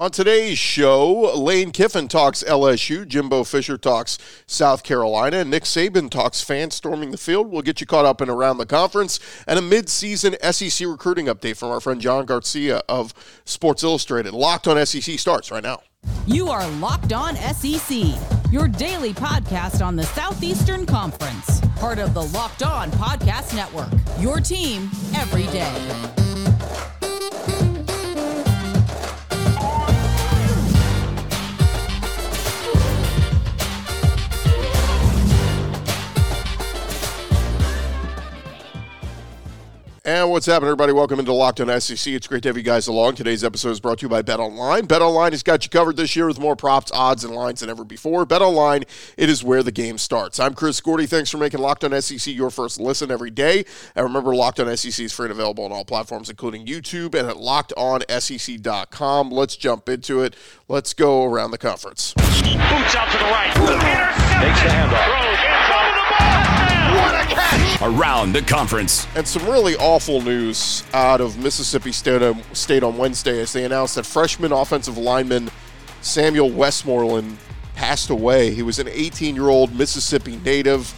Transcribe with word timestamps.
On 0.00 0.10
today's 0.10 0.56
show, 0.56 1.30
Lane 1.36 1.72
Kiffin 1.72 2.08
talks 2.08 2.42
LSU, 2.42 3.06
Jimbo 3.06 3.44
Fisher 3.44 3.76
talks 3.76 4.16
South 4.46 4.82
Carolina, 4.82 5.36
and 5.36 5.50
Nick 5.50 5.64
Saban 5.64 6.08
talks 6.08 6.40
fans 6.40 6.74
storming 6.74 7.10
the 7.10 7.18
field. 7.18 7.48
We'll 7.48 7.60
get 7.60 7.82
you 7.82 7.86
caught 7.86 8.06
up 8.06 8.22
in 8.22 8.30
around 8.30 8.56
the 8.56 8.64
conference 8.64 9.20
and 9.46 9.58
a 9.58 9.62
mid-season 9.62 10.36
SEC 10.40 10.88
recruiting 10.88 11.26
update 11.26 11.58
from 11.58 11.68
our 11.68 11.80
friend 11.80 12.00
John 12.00 12.24
Garcia 12.24 12.80
of 12.88 13.12
Sports 13.44 13.84
Illustrated. 13.84 14.32
Locked 14.32 14.66
on 14.66 14.86
SEC 14.86 15.18
starts 15.18 15.50
right 15.50 15.62
now. 15.62 15.82
You 16.26 16.48
are 16.48 16.66
Locked 16.78 17.12
On 17.12 17.36
SEC, 17.36 17.98
your 18.50 18.68
daily 18.68 19.12
podcast 19.12 19.84
on 19.84 19.96
the 19.96 20.04
Southeastern 20.04 20.86
Conference, 20.86 21.60
part 21.76 21.98
of 21.98 22.14
the 22.14 22.22
Locked 22.22 22.62
On 22.62 22.90
Podcast 22.92 23.54
Network. 23.54 23.90
Your 24.18 24.40
team 24.40 24.90
every 25.14 25.44
day. 25.48 26.29
And 40.02 40.30
what's 40.30 40.46
happening, 40.46 40.68
everybody? 40.68 40.94
Welcome 40.94 41.18
into 41.20 41.34
Locked 41.34 41.60
on 41.60 41.78
SEC. 41.78 42.14
It's 42.14 42.26
great 42.26 42.42
to 42.44 42.48
have 42.48 42.56
you 42.56 42.62
guys 42.62 42.86
along. 42.86 43.16
Today's 43.16 43.44
episode 43.44 43.68
is 43.72 43.80
brought 43.80 43.98
to 43.98 44.06
you 44.06 44.08
by 44.08 44.22
Bet 44.22 44.40
Online. 44.40 44.86
Bet 44.86 45.02
Online 45.02 45.32
has 45.32 45.42
got 45.42 45.62
you 45.62 45.68
covered 45.68 45.98
this 45.98 46.16
year 46.16 46.26
with 46.26 46.40
more 46.40 46.56
props, 46.56 46.90
odds, 46.92 47.22
and 47.22 47.34
lines 47.34 47.60
than 47.60 47.68
ever 47.68 47.84
before. 47.84 48.24
Bet 48.24 48.40
Online, 48.40 48.84
it 49.18 49.28
is 49.28 49.44
where 49.44 49.62
the 49.62 49.70
game 49.70 49.98
starts. 49.98 50.40
I'm 50.40 50.54
Chris 50.54 50.80
Gordy. 50.80 51.04
Thanks 51.04 51.28
for 51.28 51.36
making 51.36 51.60
Locked 51.60 51.84
on 51.84 52.00
SEC 52.00 52.34
your 52.34 52.48
first 52.48 52.80
listen 52.80 53.10
every 53.10 53.30
day. 53.30 53.66
And 53.94 54.04
remember, 54.04 54.34
Locked 54.34 54.58
on 54.60 54.74
SEC 54.74 55.04
is 55.04 55.12
free 55.12 55.26
and 55.26 55.32
available 55.32 55.64
on 55.64 55.72
all 55.72 55.84
platforms, 55.84 56.30
including 56.30 56.64
YouTube 56.64 57.14
and 57.14 57.28
at 57.28 57.36
lockedonsec.com. 57.36 59.30
Let's 59.30 59.56
jump 59.56 59.86
into 59.90 60.22
it. 60.22 60.34
Let's 60.66 60.94
go 60.94 61.24
around 61.26 61.50
the 61.50 61.58
conference. 61.58 62.14
Boots 62.14 62.94
out 62.96 63.10
to 63.12 63.18
the 63.18 63.24
right. 63.24 63.52
Takes 64.40 64.62
the 64.62 64.68
handoff. 64.70 65.69
What 67.00 67.14
a 67.14 67.34
catch! 67.34 67.80
Around 67.80 68.34
the 68.34 68.42
conference. 68.42 69.06
And 69.16 69.26
some 69.26 69.46
really 69.46 69.74
awful 69.76 70.20
news 70.20 70.84
out 70.92 71.22
of 71.22 71.38
Mississippi 71.38 71.92
State, 71.92 72.36
State 72.52 72.82
on 72.82 72.98
Wednesday 72.98 73.40
as 73.40 73.54
they 73.54 73.64
announced 73.64 73.94
that 73.94 74.04
freshman 74.04 74.52
offensive 74.52 74.98
lineman 74.98 75.50
Samuel 76.02 76.50
Westmoreland 76.50 77.38
passed 77.74 78.10
away. 78.10 78.52
He 78.52 78.62
was 78.62 78.78
an 78.78 78.88
18 78.88 79.34
year 79.34 79.48
old 79.48 79.74
Mississippi 79.74 80.36
native. 80.44 80.94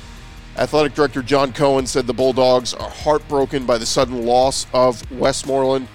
Athletic 0.56 0.94
Director 0.94 1.22
John 1.22 1.52
Cohen 1.52 1.86
said 1.86 2.08
the 2.08 2.12
Bulldogs 2.12 2.74
are 2.74 2.90
heartbroken 2.90 3.64
by 3.64 3.78
the 3.78 3.86
sudden 3.86 4.26
loss 4.26 4.66
of 4.74 5.08
Westmoreland. 5.12 5.86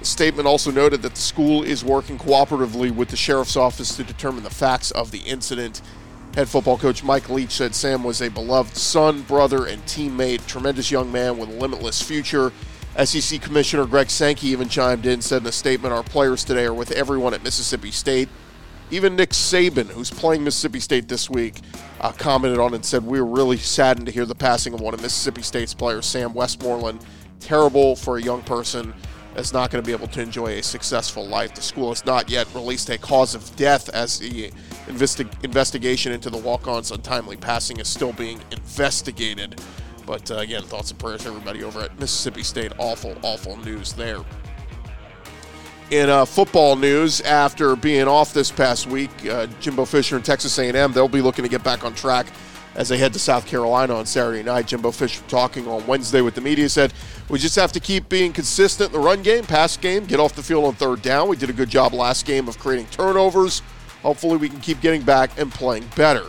The 0.00 0.06
statement 0.06 0.48
also 0.48 0.72
noted 0.72 1.02
that 1.02 1.14
the 1.14 1.20
school 1.20 1.62
is 1.62 1.84
working 1.84 2.18
cooperatively 2.18 2.90
with 2.90 3.10
the 3.10 3.16
sheriff's 3.16 3.56
office 3.56 3.96
to 3.96 4.02
determine 4.02 4.42
the 4.42 4.50
facts 4.50 4.90
of 4.90 5.12
the 5.12 5.20
incident. 5.20 5.80
Head 6.34 6.48
football 6.48 6.78
coach 6.78 7.04
Mike 7.04 7.28
Leach 7.28 7.50
said 7.50 7.74
Sam 7.74 8.02
was 8.02 8.22
a 8.22 8.30
beloved 8.30 8.74
son, 8.74 9.20
brother, 9.22 9.66
and 9.66 9.84
teammate, 9.84 10.46
tremendous 10.46 10.90
young 10.90 11.12
man 11.12 11.36
with 11.36 11.50
a 11.50 11.52
limitless 11.52 12.00
future. 12.00 12.52
SEC 13.04 13.42
Commissioner 13.42 13.84
Greg 13.84 14.08
Sankey 14.08 14.48
even 14.48 14.70
chimed 14.70 15.04
in, 15.04 15.20
said 15.20 15.42
in 15.42 15.48
a 15.48 15.52
statement, 15.52 15.92
Our 15.92 16.02
players 16.02 16.42
today 16.42 16.64
are 16.64 16.72
with 16.72 16.90
everyone 16.92 17.34
at 17.34 17.44
Mississippi 17.44 17.90
State. 17.90 18.30
Even 18.90 19.14
Nick 19.14 19.30
Saban, 19.30 19.88
who's 19.88 20.10
playing 20.10 20.42
Mississippi 20.42 20.80
State 20.80 21.06
this 21.06 21.28
week, 21.28 21.60
uh, 22.00 22.12
commented 22.12 22.58
on 22.58 22.72
and 22.72 22.84
said, 22.84 23.04
We 23.04 23.20
were 23.20 23.26
really 23.26 23.58
saddened 23.58 24.06
to 24.06 24.12
hear 24.12 24.24
the 24.24 24.34
passing 24.34 24.72
of 24.72 24.80
one 24.80 24.94
of 24.94 25.02
Mississippi 25.02 25.42
State's 25.42 25.74
players, 25.74 26.06
Sam 26.06 26.32
Westmoreland. 26.32 27.04
Terrible 27.40 27.94
for 27.94 28.16
a 28.16 28.22
young 28.22 28.40
person 28.42 28.94
is 29.36 29.52
not 29.52 29.70
going 29.70 29.82
to 29.82 29.86
be 29.86 29.92
able 29.92 30.08
to 30.08 30.20
enjoy 30.20 30.58
a 30.58 30.62
successful 30.62 31.26
life. 31.26 31.54
The 31.54 31.62
school 31.62 31.90
has 31.90 32.04
not 32.04 32.28
yet 32.30 32.52
released 32.54 32.90
a 32.90 32.98
cause 32.98 33.34
of 33.34 33.54
death 33.56 33.88
as 33.90 34.18
the 34.18 34.50
investi- 34.86 35.44
investigation 35.44 36.12
into 36.12 36.30
the 36.30 36.38
walk 36.38 36.68
on's 36.68 36.90
untimely 36.90 37.36
passing 37.36 37.78
is 37.78 37.88
still 37.88 38.12
being 38.12 38.40
investigated. 38.50 39.60
But 40.06 40.30
uh, 40.30 40.36
again, 40.36 40.62
thoughts 40.64 40.90
and 40.90 41.00
prayers 41.00 41.22
to 41.22 41.28
everybody 41.28 41.62
over 41.62 41.80
at 41.80 41.98
Mississippi 41.98 42.42
State. 42.42 42.72
Awful, 42.78 43.16
awful 43.22 43.56
news 43.58 43.92
there. 43.92 44.18
In 45.90 46.08
uh, 46.08 46.24
football 46.24 46.74
news, 46.76 47.20
after 47.20 47.76
being 47.76 48.08
off 48.08 48.32
this 48.32 48.50
past 48.50 48.86
week, 48.86 49.10
uh, 49.26 49.46
Jimbo 49.60 49.84
Fisher 49.84 50.16
and 50.16 50.24
Texas 50.24 50.58
A&M, 50.58 50.92
they'll 50.92 51.06
be 51.06 51.20
looking 51.20 51.42
to 51.42 51.50
get 51.50 51.62
back 51.62 51.84
on 51.84 51.94
track 51.94 52.26
as 52.74 52.88
they 52.88 52.98
head 52.98 53.12
to 53.12 53.18
South 53.18 53.46
Carolina 53.46 53.94
on 53.94 54.06
Saturday 54.06 54.42
night. 54.42 54.66
Jimbo 54.66 54.90
Fisher 54.90 55.22
talking 55.28 55.66
on 55.68 55.86
Wednesday 55.86 56.20
with 56.20 56.34
the 56.34 56.40
media 56.40 56.68
said, 56.68 56.92
We 57.28 57.38
just 57.38 57.56
have 57.56 57.72
to 57.72 57.80
keep 57.80 58.08
being 58.08 58.32
consistent 58.32 58.92
in 58.94 59.00
the 59.00 59.06
run 59.06 59.22
game, 59.22 59.44
pass 59.44 59.76
game, 59.76 60.06
get 60.06 60.20
off 60.20 60.34
the 60.34 60.42
field 60.42 60.64
on 60.64 60.74
third 60.74 61.02
down. 61.02 61.28
We 61.28 61.36
did 61.36 61.50
a 61.50 61.54
good 61.54 61.68
job 61.68 61.92
last 61.92 62.26
game 62.26 62.48
of 62.48 62.58
creating 62.58 62.86
turnovers. 62.86 63.62
Hopefully, 64.02 64.36
we 64.36 64.48
can 64.48 64.60
keep 64.60 64.80
getting 64.80 65.02
back 65.02 65.38
and 65.38 65.50
playing 65.52 65.84
better. 65.96 66.24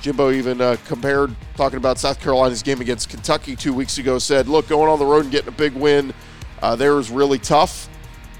Jimbo 0.00 0.32
even 0.32 0.60
uh, 0.60 0.76
compared, 0.86 1.34
talking 1.56 1.76
about 1.76 1.98
South 1.98 2.20
Carolina's 2.20 2.62
game 2.62 2.80
against 2.80 3.08
Kentucky 3.08 3.54
two 3.54 3.72
weeks 3.72 3.98
ago, 3.98 4.18
said, 4.18 4.48
Look, 4.48 4.68
going 4.68 4.88
on 4.88 4.98
the 4.98 5.06
road 5.06 5.24
and 5.24 5.30
getting 5.30 5.48
a 5.48 5.52
big 5.52 5.74
win 5.74 6.12
uh, 6.62 6.76
there 6.76 6.98
is 6.98 7.10
really 7.10 7.38
tough. 7.38 7.88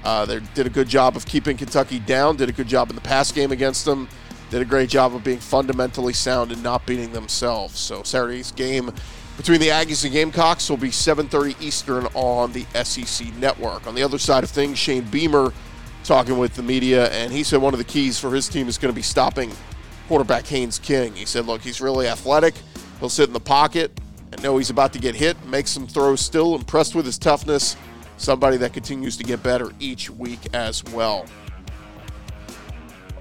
Uh, 0.03 0.25
they 0.25 0.39
did 0.53 0.65
a 0.65 0.69
good 0.69 0.87
job 0.87 1.15
of 1.15 1.25
keeping 1.25 1.55
Kentucky 1.55 1.99
down, 1.99 2.35
did 2.37 2.49
a 2.49 2.53
good 2.53 2.67
job 2.67 2.89
in 2.89 2.95
the 2.95 3.01
pass 3.01 3.31
game 3.31 3.51
against 3.51 3.85
them 3.85 4.09
did 4.53 4.61
a 4.61 4.65
great 4.65 4.87
job 4.87 5.15
of 5.15 5.23
being 5.23 5.39
fundamentally 5.39 6.13
sound 6.13 6.51
and 6.51 6.61
not 6.61 6.85
beating 6.85 7.11
themselves. 7.11 7.79
So 7.79 8.03
Saturday's 8.03 8.51
game 8.51 8.91
between 9.35 9.59
the 9.59 9.69
Aggies 9.69 10.03
and 10.03 10.13
Gamecocks 10.13 10.69
will 10.69 10.77
be 10.77 10.91
7:30 10.91 11.55
Eastern 11.59 12.05
on 12.13 12.53
the 12.53 12.67
SEC 12.75 13.33
network. 13.39 13.87
On 13.87 13.95
the 13.95 14.03
other 14.03 14.19
side 14.19 14.43
of 14.43 14.51
things, 14.51 14.77
Shane 14.77 15.05
Beamer 15.05 15.51
talking 16.03 16.37
with 16.37 16.53
the 16.53 16.61
media, 16.61 17.09
and 17.09 17.33
he 17.33 17.41
said 17.43 17.63
one 17.63 17.73
of 17.73 17.79
the 17.79 17.83
keys 17.83 18.19
for 18.19 18.29
his 18.29 18.47
team 18.47 18.67
is 18.67 18.77
going 18.77 18.93
to 18.93 18.95
be 18.95 19.01
stopping 19.01 19.51
quarterback 20.07 20.45
Haynes 20.45 20.77
King. 20.77 21.15
He 21.15 21.25
said, 21.25 21.47
"Look, 21.47 21.61
he's 21.61 21.81
really 21.81 22.07
athletic. 22.07 22.53
He'll 22.99 23.09
sit 23.09 23.27
in 23.27 23.33
the 23.33 23.39
pocket 23.39 23.99
and 24.31 24.43
know 24.43 24.59
he's 24.59 24.69
about 24.69 24.93
to 24.93 24.99
get 24.99 25.15
hit, 25.15 25.35
make 25.47 25.67
some 25.67 25.87
throws. 25.87 26.21
Still 26.21 26.53
impressed 26.53 26.93
with 26.93 27.07
his 27.07 27.17
toughness. 27.17 27.75
Somebody 28.17 28.57
that 28.57 28.71
continues 28.71 29.17
to 29.17 29.23
get 29.23 29.41
better 29.41 29.71
each 29.79 30.11
week 30.11 30.41
as 30.53 30.83
well." 30.83 31.25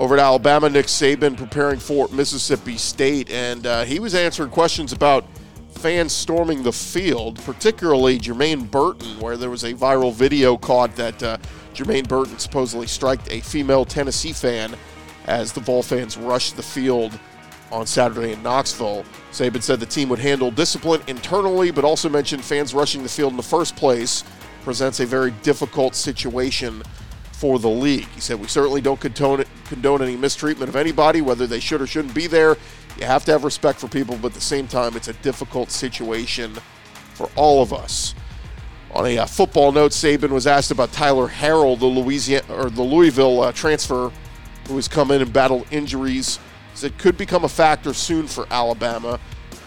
Over 0.03 0.17
at 0.17 0.21
Alabama, 0.21 0.69
Nick 0.69 0.87
Saban 0.87 1.37
preparing 1.37 1.79
for 1.79 2.09
Mississippi 2.09 2.77
State, 2.77 3.31
and 3.31 3.65
uh, 3.65 3.85
he 3.85 4.01
was 4.01 4.17
answering 4.17 4.51
questions 4.51 4.93
about 4.93 5.25
fans 5.77 6.13
storming 6.13 6.65
the 6.65 6.73
field, 6.73 7.39
particularly 7.45 8.19
Jermaine 8.19 8.69
Burton, 8.69 9.21
where 9.21 9.37
there 9.37 9.49
was 9.49 9.63
a 9.63 9.73
viral 9.75 10.13
video 10.13 10.57
caught 10.57 10.97
that 10.97 11.23
uh, 11.23 11.39
Jermaine 11.73 12.09
Burton 12.09 12.37
supposedly 12.41 12.89
struck 12.89 13.21
a 13.31 13.43
female 13.43 13.85
Tennessee 13.85 14.33
fan 14.33 14.75
as 15.27 15.53
the 15.53 15.61
Vol 15.61 15.85
fans 15.85 16.17
rushed 16.17 16.57
the 16.57 16.65
field 16.65 17.17
on 17.71 17.87
Saturday 17.87 18.33
in 18.33 18.43
Knoxville. 18.43 19.05
Saban 19.31 19.63
said 19.63 19.79
the 19.79 19.87
team 19.87 20.09
would 20.09 20.19
handle 20.19 20.51
discipline 20.51 21.01
internally, 21.07 21.71
but 21.71 21.85
also 21.85 22.09
mentioned 22.09 22.45
fans 22.45 22.75
rushing 22.75 23.05
the 23.05 23.09
field 23.09 23.31
in 23.31 23.37
the 23.37 23.43
first 23.45 23.77
place 23.77 24.25
presents 24.65 24.99
a 24.99 25.07
very 25.07 25.31
difficult 25.45 25.95
situation 25.95 26.83
for 27.43 27.59
the 27.59 27.69
league. 27.69 28.07
He 28.15 28.21
said, 28.21 28.39
We 28.39 28.47
certainly 28.47 28.81
don't 28.81 29.01
condone, 29.01 29.45
condone 29.65 30.01
any 30.01 30.17
mistreatment 30.17 30.69
of 30.69 30.77
anybody, 30.77 31.21
whether 31.23 31.45
they 31.45 31.59
should 31.59 31.83
or 31.83 31.89
shouldn't 31.89 32.15
be 32.15 32.29
there. 32.29 32.57
You 32.97 33.05
have 33.05 33.25
to 33.25 33.33
have 33.33 33.43
respect 33.43 33.81
for 33.81 33.89
people, 33.89 34.17
but 34.17 34.29
at 34.29 34.35
the 34.35 34.41
same 34.41 34.69
time, 34.69 34.95
it's 34.95 35.09
a 35.09 35.13
difficult 35.15 35.73
situation 35.73 36.55
for 37.15 37.29
all 37.35 37.61
of 37.61 37.73
us. 37.73 38.15
On 38.93 39.05
a 39.07 39.19
uh, 39.19 39.27
football 39.27 39.73
note, 39.73 39.91
Saban 39.91 40.31
was 40.31 40.47
asked 40.47 40.71
about 40.71 40.93
Tyler 40.93 41.27
Harrell, 41.27 41.77
the 41.77 41.85
Louisiana 41.85 42.45
or 42.49 42.71
the 42.71 42.83
Louisville 42.83 43.41
uh, 43.41 43.51
transfer, 43.51 44.13
who 44.69 44.77
has 44.77 44.87
come 44.87 45.11
in 45.11 45.21
and 45.21 45.33
battled 45.33 45.67
injuries. 45.73 46.37
He 46.71 46.77
said 46.77 46.97
could 46.97 47.19
become 47.19 47.43
a 47.43 47.49
factor 47.49 47.93
soon 47.93 48.29
for 48.29 48.47
Alabama. 48.53 49.19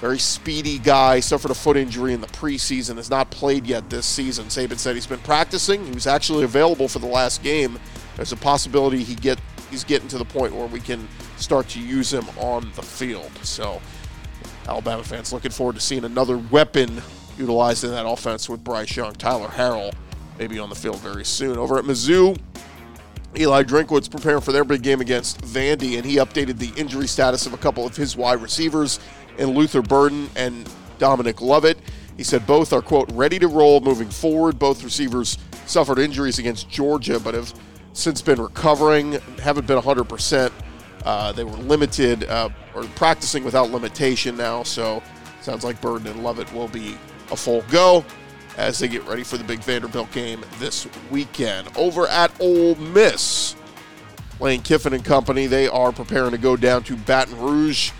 Very 0.05 0.19
speedy 0.19 0.77
guy, 0.77 1.19
suffered 1.19 1.49
a 1.49 1.55
foot 1.55 1.75
injury 1.75 2.13
in 2.13 2.21
the 2.21 2.27
preseason, 2.27 2.97
has 2.97 3.09
not 3.09 3.31
played 3.31 3.65
yet 3.65 3.89
this 3.89 4.05
season. 4.05 4.45
Saban 4.45 4.77
said 4.77 4.93
he's 4.93 5.07
been 5.07 5.17
practicing. 5.17 5.83
He 5.83 5.91
was 5.93 6.05
actually 6.05 6.43
available 6.43 6.87
for 6.87 6.99
the 6.99 7.07
last 7.07 7.41
game. 7.41 7.79
There's 8.15 8.31
a 8.31 8.37
possibility 8.37 9.03
he 9.03 9.15
get 9.15 9.39
he's 9.71 9.83
getting 9.83 10.07
to 10.09 10.19
the 10.19 10.25
point 10.25 10.53
where 10.53 10.67
we 10.67 10.79
can 10.79 11.07
start 11.37 11.67
to 11.69 11.79
use 11.79 12.13
him 12.13 12.23
on 12.37 12.71
the 12.75 12.83
field. 12.83 13.31
So 13.41 13.81
Alabama 14.67 15.03
fans 15.03 15.33
looking 15.33 15.49
forward 15.49 15.73
to 15.73 15.81
seeing 15.81 16.03
another 16.03 16.37
weapon 16.37 17.01
utilized 17.35 17.83
in 17.83 17.89
that 17.89 18.07
offense 18.07 18.47
with 18.47 18.63
Bryce 18.63 18.95
Young, 18.95 19.13
Tyler 19.13 19.47
Harrell, 19.47 19.91
maybe 20.37 20.59
on 20.59 20.69
the 20.69 20.75
field 20.75 20.99
very 20.99 21.25
soon. 21.25 21.57
Over 21.57 21.79
at 21.79 21.85
Mizzou, 21.85 22.37
Eli 23.35 23.63
Drinkwitz 23.63 24.11
preparing 24.11 24.41
for 24.41 24.51
their 24.51 24.63
big 24.63 24.83
game 24.83 25.01
against 25.01 25.41
Vandy, 25.41 25.97
and 25.97 26.05
he 26.05 26.17
updated 26.17 26.59
the 26.59 26.71
injury 26.79 27.07
status 27.07 27.47
of 27.47 27.53
a 27.53 27.57
couple 27.57 27.87
of 27.87 27.95
his 27.95 28.15
wide 28.15 28.39
receivers 28.43 28.99
in 29.37 29.49
Luther 29.51 29.81
Burden 29.81 30.29
and 30.35 30.69
Dominic 30.97 31.41
Lovett. 31.41 31.77
He 32.17 32.23
said 32.23 32.47
both 32.47 32.71
are, 32.71 32.81
quote, 32.81 33.11
ready 33.11 33.39
to 33.39 33.47
roll 33.47 33.81
moving 33.81 34.09
forward. 34.09 34.57
Both 34.57 34.83
receivers 34.83 35.37
suffered 35.65 35.99
injuries 35.99 36.39
against 36.39 36.69
Georgia, 36.69 37.19
but 37.19 37.33
have 37.33 37.53
since 37.93 38.21
been 38.21 38.41
recovering, 38.41 39.13
haven't 39.41 39.67
been 39.67 39.79
100%. 39.79 40.51
Uh, 41.03 41.31
they 41.31 41.43
were 41.43 41.51
limited 41.51 42.23
uh, 42.25 42.49
or 42.73 42.83
practicing 42.95 43.43
without 43.43 43.69
limitation 43.69 44.35
now, 44.35 44.63
so 44.63 45.03
sounds 45.41 45.63
like 45.63 45.79
Burden 45.81 46.07
and 46.07 46.23
Lovett 46.23 46.51
will 46.53 46.67
be 46.67 46.97
a 47.31 47.35
full 47.35 47.61
go 47.63 48.03
as 48.57 48.79
they 48.79 48.87
get 48.87 49.05
ready 49.05 49.23
for 49.23 49.37
the 49.37 49.43
big 49.43 49.59
Vanderbilt 49.59 50.11
game 50.11 50.43
this 50.59 50.87
weekend. 51.11 51.67
Over 51.75 52.07
at 52.07 52.31
Ole 52.39 52.75
Miss, 52.75 53.55
Lane 54.39 54.61
Kiffin 54.61 54.93
and 54.93 55.03
company, 55.03 55.45
they 55.47 55.67
are 55.67 55.91
preparing 55.91 56.31
to 56.31 56.37
go 56.37 56.55
down 56.55 56.83
to 56.83 56.95
Baton 56.95 57.37
Rouge 57.39 57.91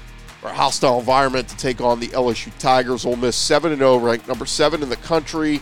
for 0.42 0.48
a 0.50 0.54
hostile 0.54 1.00
environment 1.00 1.48
to 1.50 1.58
take 1.58 1.82
on 1.82 2.00
the 2.00 2.08
LSU 2.10 2.56
Tigers. 2.60 3.06
Ole 3.06 3.16
Miss 3.16 3.36
7 3.36 3.76
0, 3.76 3.98
ranked 3.98 4.28
number 4.28 4.46
7 4.46 4.84
in 4.84 4.90
the 4.90 4.98
country. 4.98 5.62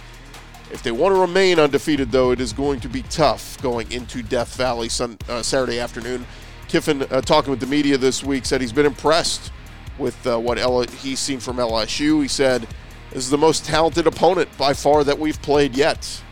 If 0.71 0.81
they 0.81 0.91
want 0.91 1.13
to 1.13 1.21
remain 1.21 1.59
undefeated, 1.59 2.11
though, 2.11 2.31
it 2.31 2.41
is 2.41 2.51
going 2.51 2.79
to 2.79 2.89
be 2.89 3.03
tough 3.03 3.61
going 3.61 3.91
into 3.91 4.23
Death 4.23 4.55
Valley 4.55 4.89
sun, 4.89 5.17
uh, 5.29 5.43
Saturday 5.43 5.79
afternoon. 5.79 6.25
Kiffin, 6.67 7.03
uh, 7.11 7.21
talking 7.21 7.51
with 7.51 7.59
the 7.59 7.67
media 7.67 7.97
this 7.97 8.23
week, 8.23 8.45
said 8.45 8.59
he's 8.59 8.73
been 8.73 8.87
impressed 8.87 9.51
with 9.99 10.25
uh, 10.25 10.39
what 10.39 10.57
L- 10.57 10.81
he's 10.81 11.19
seen 11.19 11.39
from 11.39 11.57
LSU. 11.57 12.23
He 12.23 12.27
said, 12.27 12.67
This 13.11 13.23
is 13.23 13.29
the 13.29 13.37
most 13.37 13.65
talented 13.65 14.07
opponent 14.07 14.49
by 14.57 14.73
far 14.73 15.03
that 15.03 15.19
we've 15.19 15.39
played 15.43 15.75
yet. 15.77 16.23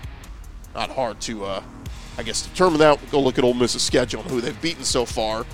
Not 0.73 0.89
hard 0.89 1.21
to, 1.21 1.45
uh, 1.45 1.63
I 2.17 2.23
guess, 2.23 2.41
determine 2.41 2.79
that. 2.79 2.99
Go 3.11 3.21
look 3.21 3.38
at 3.38 3.43
Ole 3.43 3.53
Miss's 3.53 3.83
schedule 3.83 4.21
and 4.21 4.31
who 4.31 4.41
they've 4.41 4.59
beaten 4.59 4.83
so 4.83 5.05
far. 5.05 5.45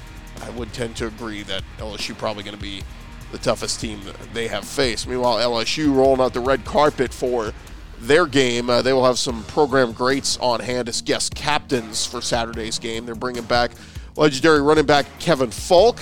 I 0.42 0.50
would 0.52 0.72
tend 0.74 0.96
to 0.98 1.08
agree 1.08 1.44
that 1.44 1.64
LSU 1.78 2.18
probably 2.18 2.44
going 2.44 2.56
to 2.56 2.62
be 2.62 2.84
the 3.32 3.38
toughest 3.38 3.82
team 3.82 4.00
they 4.34 4.48
have 4.48 4.66
faced. 4.66 5.08
Meanwhile, 5.08 5.38
LSU 5.38 5.94
rolling 5.94 6.22
out 6.22 6.34
the 6.34 6.40
red 6.40 6.64
carpet 6.66 7.14
for 7.14 7.54
their 8.00 8.26
game. 8.26 8.70
Uh, 8.70 8.82
they 8.82 8.94
will 8.94 9.06
have 9.06 9.20
some 9.20 9.44
program 9.46 9.92
greats 9.92 10.38
on 10.38 10.60
hand 10.60 10.88
as 10.88 11.02
guest 11.02 11.36
captains 11.36 12.06
for 12.06 12.22
Saturday's 12.22 12.80
game. 12.80 13.06
They're 13.06 13.16
bringing 13.16 13.44
back 13.44 13.72
legendary 14.16 14.62
running 14.62 14.86
back 14.86 15.06
Kevin 15.20 15.52
Faulk, 15.52 16.00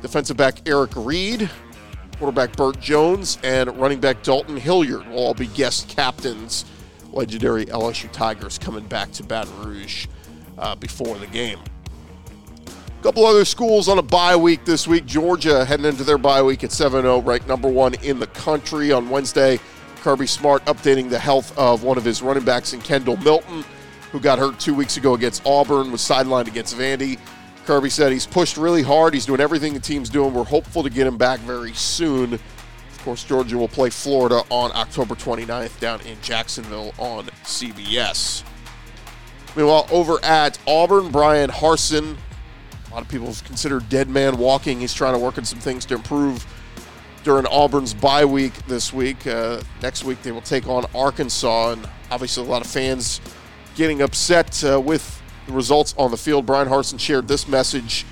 defensive 0.00 0.36
back 0.36 0.68
Eric 0.68 0.92
Reid, 0.94 1.50
quarterback 2.18 2.56
Bert 2.56 2.80
Jones, 2.80 3.38
and 3.42 3.74
running 3.78 4.00
back 4.00 4.22
Dalton 4.22 4.56
Hilliard 4.56 5.06
will 5.08 5.18
all 5.18 5.34
be 5.34 5.46
guest 5.48 5.88
captains. 5.88 6.64
Legendary 7.12 7.64
LSU 7.66 8.10
Tigers 8.12 8.58
coming 8.58 8.84
back 8.84 9.10
to 9.12 9.22
Baton 9.22 9.64
Rouge 9.64 10.06
uh, 10.58 10.74
before 10.76 11.16
the 11.18 11.26
game. 11.26 11.58
Couple 13.02 13.24
other 13.24 13.44
schools 13.44 13.88
on 13.88 13.98
a 13.98 14.02
bye 14.02 14.34
week 14.34 14.64
this 14.64 14.88
week. 14.88 15.06
Georgia 15.06 15.64
heading 15.64 15.86
into 15.86 16.02
their 16.02 16.18
bye 16.18 16.42
week 16.42 16.64
at 16.64 16.72
7 16.72 17.02
0, 17.02 17.20
ranked 17.20 17.46
number 17.46 17.68
one 17.68 17.94
in 18.02 18.18
the 18.18 18.26
country 18.26 18.90
on 18.90 19.08
Wednesday. 19.08 19.60
Kirby 20.02 20.26
Smart 20.26 20.64
updating 20.64 21.08
the 21.08 21.18
health 21.18 21.56
of 21.56 21.84
one 21.84 21.96
of 21.96 22.04
his 22.04 22.22
running 22.22 22.44
backs 22.44 22.72
in 22.72 22.80
Kendall 22.80 23.16
Milton, 23.18 23.64
who 24.10 24.18
got 24.18 24.40
hurt 24.40 24.58
two 24.58 24.74
weeks 24.74 24.96
ago 24.96 25.14
against 25.14 25.46
Auburn, 25.46 25.92
was 25.92 26.00
sidelined 26.00 26.48
against 26.48 26.76
Vandy. 26.76 27.20
Kirby 27.66 27.88
said 27.88 28.10
he's 28.10 28.26
pushed 28.26 28.56
really 28.56 28.82
hard. 28.82 29.14
He's 29.14 29.26
doing 29.26 29.40
everything 29.40 29.74
the 29.74 29.80
team's 29.80 30.10
doing. 30.10 30.34
We're 30.34 30.42
hopeful 30.42 30.82
to 30.82 30.90
get 30.90 31.06
him 31.06 31.16
back 31.16 31.38
very 31.40 31.74
soon. 31.74 32.32
Of 32.34 33.04
course, 33.04 33.22
Georgia 33.22 33.56
will 33.56 33.68
play 33.68 33.90
Florida 33.90 34.42
on 34.50 34.72
October 34.74 35.14
29th 35.14 35.78
down 35.78 36.00
in 36.00 36.20
Jacksonville 36.20 36.92
on 36.98 37.26
CBS. 37.44 38.42
Meanwhile, 39.54 39.86
over 39.92 40.18
at 40.24 40.58
Auburn, 40.66 41.10
Bryan 41.10 41.50
Harsin, 41.50 42.16
a 42.90 42.94
lot 42.94 43.02
of 43.02 43.08
people 43.08 43.26
have 43.26 43.44
considered 43.44 43.88
dead 43.88 44.08
man 44.08 44.38
walking. 44.38 44.80
He's 44.80 44.94
trying 44.94 45.14
to 45.14 45.18
work 45.18 45.38
on 45.38 45.44
some 45.44 45.58
things 45.58 45.84
to 45.86 45.94
improve 45.94 46.46
during 47.22 47.46
Auburn's 47.46 47.92
bye 47.92 48.24
week 48.24 48.54
this 48.66 48.92
week. 48.92 49.26
Uh, 49.26 49.60
next 49.82 50.04
week 50.04 50.22
they 50.22 50.32
will 50.32 50.40
take 50.40 50.66
on 50.66 50.86
Arkansas, 50.94 51.72
and 51.72 51.88
obviously 52.10 52.44
a 52.44 52.48
lot 52.48 52.64
of 52.64 52.70
fans 52.70 53.20
getting 53.74 54.00
upset 54.00 54.64
uh, 54.64 54.80
with 54.80 55.20
the 55.46 55.52
results 55.52 55.94
on 55.98 56.10
the 56.10 56.16
field. 56.16 56.46
Bryan 56.46 56.68
Harsin 56.68 56.98
shared 56.98 57.28
this 57.28 57.46
message 57.46 58.06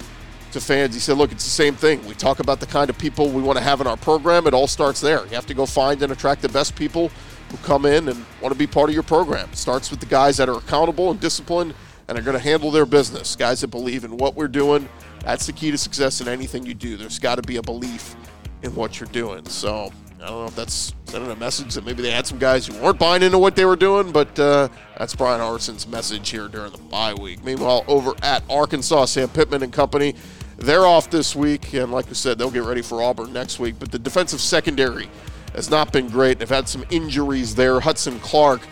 to 0.52 0.60
fans. 0.60 0.94
He 0.94 1.00
said, 1.00 1.16
"Look, 1.16 1.32
it's 1.32 1.44
the 1.44 1.50
same 1.50 1.74
thing. 1.74 2.06
We 2.06 2.14
talk 2.14 2.40
about 2.40 2.60
the 2.60 2.66
kind 2.66 2.90
of 2.90 2.98
people 2.98 3.30
we 3.30 3.42
want 3.42 3.56
to 3.56 3.64
have 3.64 3.80
in 3.80 3.86
our 3.86 3.96
program. 3.96 4.46
It 4.46 4.54
all 4.54 4.66
starts 4.66 5.00
there. 5.00 5.24
You 5.26 5.34
have 5.34 5.46
to 5.46 5.54
go 5.54 5.64
find 5.64 6.02
and 6.02 6.12
attract 6.12 6.42
the 6.42 6.48
best 6.50 6.76
people 6.76 7.10
who 7.50 7.56
come 7.58 7.86
in 7.86 8.08
and 8.08 8.24
want 8.42 8.52
to 8.52 8.58
be 8.58 8.66
part 8.66 8.90
of 8.90 8.94
your 8.94 9.02
program. 9.02 9.48
It 9.52 9.56
starts 9.56 9.90
with 9.90 10.00
the 10.00 10.06
guys 10.06 10.36
that 10.36 10.48
are 10.48 10.58
accountable 10.58 11.10
and 11.10 11.18
disciplined." 11.18 11.74
And 12.08 12.16
are 12.16 12.22
going 12.22 12.36
to 12.36 12.42
handle 12.42 12.70
their 12.70 12.86
business. 12.86 13.34
Guys 13.34 13.62
that 13.62 13.68
believe 13.68 14.04
in 14.04 14.16
what 14.16 14.36
we're 14.36 14.48
doing. 14.48 14.88
That's 15.24 15.46
the 15.46 15.52
key 15.52 15.72
to 15.72 15.78
success 15.78 16.20
in 16.20 16.28
anything 16.28 16.64
you 16.64 16.74
do. 16.74 16.96
There's 16.96 17.18
got 17.18 17.34
to 17.36 17.42
be 17.42 17.56
a 17.56 17.62
belief 17.62 18.14
in 18.62 18.74
what 18.74 19.00
you're 19.00 19.08
doing. 19.08 19.44
So 19.46 19.90
I 20.20 20.28
don't 20.28 20.38
know 20.38 20.46
if 20.46 20.56
that's 20.56 20.94
sending 21.04 21.30
a 21.30 21.36
message 21.36 21.74
that 21.74 21.84
maybe 21.84 22.02
they 22.02 22.10
had 22.10 22.26
some 22.26 22.38
guys 22.38 22.66
who 22.66 22.74
weren't 22.80 22.98
buying 22.98 23.22
into 23.22 23.38
what 23.38 23.54
they 23.54 23.64
were 23.64 23.76
doing, 23.76 24.12
but 24.12 24.38
uh, 24.38 24.68
that's 24.98 25.14
Bryan 25.14 25.40
Harsin's 25.40 25.86
message 25.86 26.30
here 26.30 26.48
during 26.48 26.72
the 26.72 26.78
bye 26.78 27.14
week. 27.14 27.44
Meanwhile, 27.44 27.84
over 27.86 28.14
at 28.22 28.42
Arkansas, 28.48 29.06
Sam 29.06 29.28
Pittman 29.28 29.62
and 29.62 29.72
company, 29.72 30.14
they're 30.58 30.86
off 30.86 31.10
this 31.10 31.36
week, 31.36 31.74
and 31.74 31.92
like 31.92 32.08
I 32.08 32.12
said, 32.12 32.38
they'll 32.38 32.50
get 32.50 32.62
ready 32.62 32.82
for 32.82 33.02
Auburn 33.02 33.32
next 33.32 33.58
week. 33.58 33.76
But 33.78 33.92
the 33.92 33.98
defensive 33.98 34.40
secondary 34.40 35.08
has 35.54 35.70
not 35.70 35.92
been 35.92 36.08
great. 36.08 36.38
They've 36.38 36.48
had 36.48 36.68
some 36.68 36.84
injuries 36.90 37.54
there. 37.54 37.78
Hudson 37.78 38.18
Clark 38.20 38.62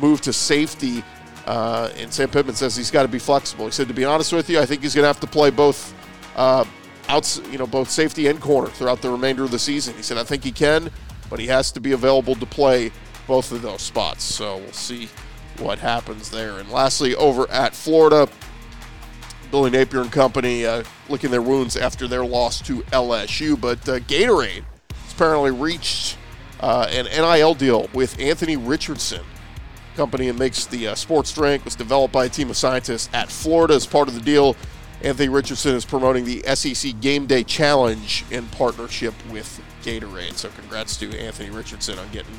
moved 0.00 0.24
to 0.24 0.32
safety, 0.32 1.04
uh, 1.48 1.90
and 1.96 2.12
Sam 2.12 2.28
Pittman 2.28 2.54
says 2.54 2.76
he's 2.76 2.90
got 2.90 3.02
to 3.02 3.08
be 3.08 3.18
flexible. 3.18 3.64
He 3.64 3.70
said, 3.72 3.88
to 3.88 3.94
be 3.94 4.04
honest 4.04 4.34
with 4.34 4.50
you, 4.50 4.60
I 4.60 4.66
think 4.66 4.82
he's 4.82 4.94
going 4.94 5.04
to 5.04 5.08
have 5.08 5.20
to 5.20 5.26
play 5.26 5.48
both. 5.48 5.94
Uh, 6.36 6.66
outs, 7.08 7.40
you 7.50 7.56
know, 7.56 7.66
both 7.66 7.88
safety 7.88 8.26
and 8.26 8.38
corner 8.38 8.68
throughout 8.68 9.00
the 9.00 9.10
remainder 9.10 9.42
of 9.42 9.50
the 9.50 9.58
season. 9.58 9.94
He 9.94 10.02
said, 10.02 10.18
I 10.18 10.24
think 10.24 10.44
he 10.44 10.52
can, 10.52 10.90
but 11.30 11.40
he 11.40 11.46
has 11.46 11.72
to 11.72 11.80
be 11.80 11.92
available 11.92 12.34
to 12.34 12.44
play 12.44 12.92
both 13.26 13.50
of 13.50 13.62
those 13.62 13.80
spots. 13.80 14.22
So 14.24 14.58
we'll 14.58 14.72
see 14.72 15.08
what 15.58 15.78
happens 15.78 16.30
there. 16.30 16.58
And 16.58 16.70
lastly, 16.70 17.14
over 17.14 17.50
at 17.50 17.74
Florida, 17.74 18.28
Billy 19.50 19.70
Napier 19.70 20.02
and 20.02 20.12
company 20.12 20.66
uh, 20.66 20.84
licking 21.08 21.30
their 21.30 21.40
wounds 21.40 21.78
after 21.78 22.06
their 22.06 22.26
loss 22.26 22.60
to 22.62 22.82
LSU. 22.92 23.58
But 23.58 23.88
uh, 23.88 24.00
Gatorade 24.00 24.64
has 24.92 25.12
apparently 25.14 25.50
reached 25.50 26.18
uh, 26.60 26.88
an 26.90 27.06
NIL 27.06 27.54
deal 27.54 27.88
with 27.94 28.20
Anthony 28.20 28.58
Richardson. 28.58 29.24
Company 29.98 30.28
that 30.28 30.38
makes 30.38 30.64
the 30.64 30.86
uh, 30.86 30.94
sports 30.94 31.32
drink 31.32 31.64
was 31.64 31.74
developed 31.74 32.14
by 32.14 32.26
a 32.26 32.28
team 32.28 32.50
of 32.50 32.56
scientists 32.56 33.08
at 33.12 33.28
Florida 33.28 33.74
as 33.74 33.84
part 33.84 34.06
of 34.06 34.14
the 34.14 34.20
deal. 34.20 34.54
Anthony 35.02 35.28
Richardson 35.28 35.74
is 35.74 35.84
promoting 35.84 36.24
the 36.24 36.40
SEC 36.54 37.00
Game 37.00 37.26
Day 37.26 37.42
Challenge 37.42 38.24
in 38.30 38.46
partnership 38.46 39.12
with 39.28 39.60
Gatorade. 39.82 40.34
So, 40.34 40.50
congrats 40.50 40.96
to 40.98 41.18
Anthony 41.18 41.50
Richardson 41.50 41.98
on 41.98 42.08
getting 42.12 42.38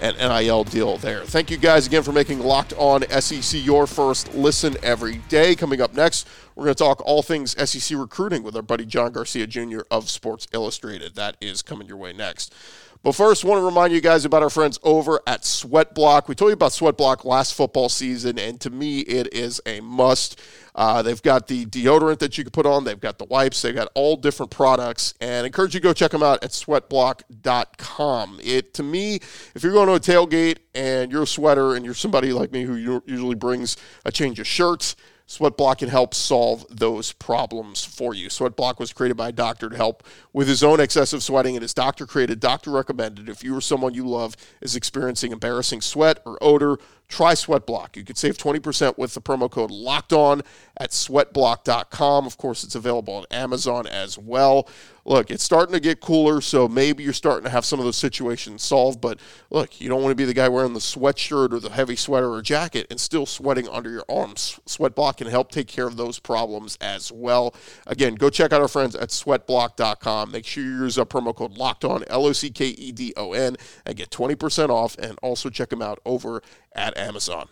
an 0.00 0.14
NIL 0.18 0.62
deal 0.62 0.98
there. 0.98 1.24
Thank 1.24 1.50
you 1.50 1.56
guys 1.56 1.88
again 1.88 2.04
for 2.04 2.12
making 2.12 2.38
Locked 2.38 2.74
On 2.74 3.02
SEC 3.20 3.60
your 3.64 3.88
first 3.88 4.32
listen 4.32 4.76
every 4.80 5.16
day. 5.28 5.56
Coming 5.56 5.80
up 5.80 5.94
next, 5.94 6.28
we're 6.54 6.66
going 6.66 6.76
to 6.76 6.84
talk 6.84 7.02
all 7.04 7.22
things 7.22 7.56
SEC 7.68 7.98
recruiting 7.98 8.44
with 8.44 8.54
our 8.54 8.62
buddy 8.62 8.86
John 8.86 9.10
Garcia 9.10 9.48
Jr. 9.48 9.80
of 9.90 10.08
Sports 10.08 10.46
Illustrated. 10.52 11.16
That 11.16 11.36
is 11.40 11.60
coming 11.60 11.88
your 11.88 11.96
way 11.96 12.12
next. 12.12 12.54
But 13.02 13.14
first, 13.14 13.44
I 13.44 13.48
want 13.48 13.60
to 13.60 13.64
remind 13.64 13.94
you 13.94 14.02
guys 14.02 14.26
about 14.26 14.42
our 14.42 14.50
friends 14.50 14.78
over 14.82 15.22
at 15.26 15.42
Sweatblock. 15.42 16.28
We 16.28 16.34
told 16.34 16.50
you 16.50 16.54
about 16.54 16.72
Sweatblock 16.72 17.24
last 17.24 17.54
football 17.54 17.88
season, 17.88 18.38
and 18.38 18.60
to 18.60 18.68
me, 18.68 19.00
it 19.00 19.32
is 19.32 19.58
a 19.64 19.80
must. 19.80 20.38
Uh, 20.74 21.00
they've 21.00 21.22
got 21.22 21.46
the 21.46 21.64
deodorant 21.64 22.18
that 22.18 22.36
you 22.36 22.44
can 22.44 22.50
put 22.50 22.66
on, 22.66 22.84
they've 22.84 23.00
got 23.00 23.16
the 23.16 23.24
wipes, 23.24 23.62
they've 23.62 23.74
got 23.74 23.88
all 23.94 24.16
different 24.16 24.50
products, 24.50 25.14
and 25.20 25.44
I 25.44 25.46
encourage 25.46 25.72
you 25.74 25.80
to 25.80 25.84
go 25.84 25.92
check 25.94 26.10
them 26.10 26.22
out 26.22 26.44
at 26.44 26.50
sweatblock.com. 26.50 28.40
It 28.42 28.74
to 28.74 28.82
me, 28.82 29.14
if 29.54 29.62
you're 29.62 29.72
going 29.72 29.88
to 29.88 29.94
a 29.94 30.00
tailgate 30.00 30.58
and 30.74 31.10
you're 31.10 31.22
a 31.22 31.26
sweater 31.26 31.74
and 31.74 31.84
you're 31.84 31.94
somebody 31.94 32.32
like 32.34 32.52
me 32.52 32.64
who 32.64 33.00
usually 33.06 33.34
brings 33.34 33.78
a 34.04 34.12
change 34.12 34.38
of 34.38 34.46
shirts, 34.46 34.94
Sweatblock 35.30 35.78
can 35.78 35.88
help 35.88 36.12
solve 36.12 36.66
those 36.68 37.12
problems 37.12 37.84
for 37.84 38.12
you. 38.12 38.28
Sweatblock 38.28 38.80
was 38.80 38.92
created 38.92 39.16
by 39.16 39.28
a 39.28 39.32
doctor 39.32 39.68
to 39.68 39.76
help 39.76 40.02
with 40.32 40.48
his 40.48 40.64
own 40.64 40.80
excessive 40.80 41.22
sweating, 41.22 41.54
and 41.54 41.62
his 41.62 41.72
doctor 41.72 42.04
created, 42.04 42.40
doctor 42.40 42.72
recommended. 42.72 43.28
If 43.28 43.44
you 43.44 43.54
or 43.54 43.60
someone 43.60 43.94
you 43.94 44.04
love 44.08 44.36
is 44.60 44.74
experiencing 44.74 45.30
embarrassing 45.30 45.82
sweat 45.82 46.18
or 46.26 46.36
odor, 46.42 46.78
try 47.10 47.34
Sweatblock. 47.34 47.96
You 47.96 48.04
could 48.04 48.16
save 48.16 48.38
20% 48.38 48.96
with 48.96 49.12
the 49.12 49.20
promo 49.20 49.50
code 49.50 49.70
locked 49.70 50.12
on 50.12 50.42
at 50.78 50.90
sweatblock.com. 50.90 52.26
Of 52.26 52.38
course, 52.38 52.64
it's 52.64 52.74
available 52.74 53.14
on 53.14 53.24
Amazon 53.30 53.86
as 53.86 54.16
well. 54.16 54.68
Look, 55.04 55.30
it's 55.30 55.42
starting 55.42 55.72
to 55.72 55.80
get 55.80 56.00
cooler, 56.00 56.40
so 56.40 56.68
maybe 56.68 57.02
you're 57.02 57.12
starting 57.12 57.44
to 57.44 57.50
have 57.50 57.64
some 57.64 57.78
of 57.78 57.84
those 57.84 57.96
situations 57.96 58.62
solved. 58.62 59.00
But 59.00 59.18
look, 59.50 59.80
you 59.80 59.88
don't 59.88 60.02
want 60.02 60.12
to 60.12 60.16
be 60.16 60.24
the 60.24 60.34
guy 60.34 60.48
wearing 60.48 60.74
the 60.74 60.80
sweatshirt 60.80 61.52
or 61.52 61.58
the 61.58 61.70
heavy 61.70 61.96
sweater 61.96 62.30
or 62.30 62.42
jacket 62.42 62.86
and 62.90 63.00
still 63.00 63.26
sweating 63.26 63.68
under 63.68 63.90
your 63.90 64.04
arms. 64.08 64.60
Sweatblock 64.66 65.16
can 65.16 65.26
help 65.26 65.50
take 65.50 65.68
care 65.68 65.86
of 65.86 65.96
those 65.96 66.18
problems 66.18 66.76
as 66.80 67.10
well. 67.10 67.54
Again, 67.86 68.14
go 68.14 68.30
check 68.30 68.52
out 68.52 68.60
our 68.60 68.68
friends 68.68 68.94
at 68.94 69.08
sweatblock.com. 69.08 70.30
Make 70.30 70.46
sure 70.46 70.62
you 70.62 70.70
use 70.70 70.98
a 70.98 71.04
promo 71.04 71.34
code 71.34 71.56
locked 71.56 71.84
on, 71.84 72.04
L 72.08 72.26
O 72.26 72.32
C 72.32 72.50
K 72.50 72.66
E 72.66 72.92
D 72.92 73.12
O 73.16 73.32
N, 73.32 73.56
and 73.86 73.96
get 73.96 74.10
20% 74.10 74.68
off. 74.68 74.96
And 74.98 75.18
also 75.22 75.48
check 75.50 75.70
them 75.70 75.82
out 75.82 75.98
over 76.04 76.42
at 76.74 76.96
Amazon. 76.96 77.48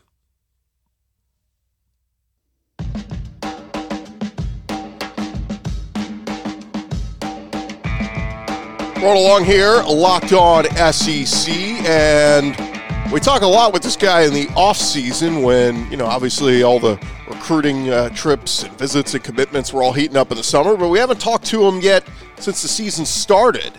Rolling 9.01 9.25
along 9.25 9.45
here, 9.45 9.81
locked 9.85 10.33
on 10.33 10.65
SEC, 10.93 11.55
and 11.87 13.13
we 13.13 13.21
talk 13.21 13.43
a 13.43 13.47
lot 13.47 13.73
with 13.73 13.83
this 13.83 13.97
guy 13.97 14.23
in 14.23 14.35
the 14.35 14.49
off 14.57 14.77
season 14.77 15.43
when 15.43 15.89
you 15.89 15.97
know 15.97 16.05
obviously 16.05 16.65
all 16.65 16.81
the 16.81 16.99
recruiting 17.29 17.91
uh, 17.91 18.09
trips 18.11 18.65
and 18.65 18.77
visits 18.77 19.15
and 19.15 19.23
commitments 19.23 19.73
were 19.73 19.85
all 19.85 19.93
heating 19.93 20.17
up 20.17 20.33
in 20.33 20.37
the 20.37 20.43
summer, 20.43 20.77
but 20.77 20.89
we 20.89 20.99
haven't 20.99 21.21
talked 21.21 21.47
to 21.47 21.65
him 21.65 21.81
yet 21.81 22.05
since 22.39 22.61
the 22.61 22.69
season 22.69 23.07
started. 23.07 23.73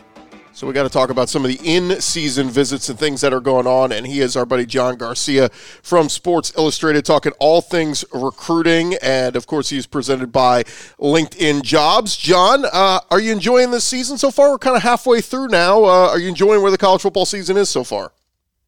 So 0.59 0.67
we 0.67 0.73
got 0.73 0.83
to 0.83 0.89
talk 0.89 1.09
about 1.09 1.29
some 1.29 1.45
of 1.45 1.47
the 1.49 1.59
in-season 1.63 2.49
visits 2.49 2.89
and 2.89 2.99
things 2.99 3.21
that 3.21 3.31
are 3.31 3.39
going 3.39 3.65
on. 3.65 3.93
And 3.93 4.05
he 4.05 4.19
is 4.19 4.35
our 4.35 4.45
buddy 4.45 4.65
John 4.65 4.97
Garcia 4.97 5.47
from 5.47 6.09
Sports 6.09 6.51
Illustrated, 6.57 7.05
talking 7.05 7.31
all 7.39 7.61
things 7.61 8.03
recruiting. 8.11 8.95
And 9.01 9.37
of 9.37 9.47
course, 9.47 9.69
he's 9.69 9.87
presented 9.87 10.33
by 10.33 10.63
LinkedIn 10.99 11.63
Jobs. 11.63 12.17
John, 12.17 12.65
uh, 12.73 12.99
are 13.09 13.21
you 13.21 13.31
enjoying 13.31 13.71
this 13.71 13.85
season 13.85 14.17
so 14.17 14.31
far? 14.31 14.49
We're 14.49 14.57
kind 14.57 14.75
of 14.75 14.83
halfway 14.83 15.21
through 15.21 15.47
now. 15.47 15.85
Uh, 15.85 16.09
are 16.09 16.19
you 16.19 16.27
enjoying 16.27 16.61
where 16.61 16.71
the 16.71 16.77
college 16.77 17.03
football 17.03 17.25
season 17.25 17.55
is 17.55 17.69
so 17.69 17.85
far? 17.85 18.11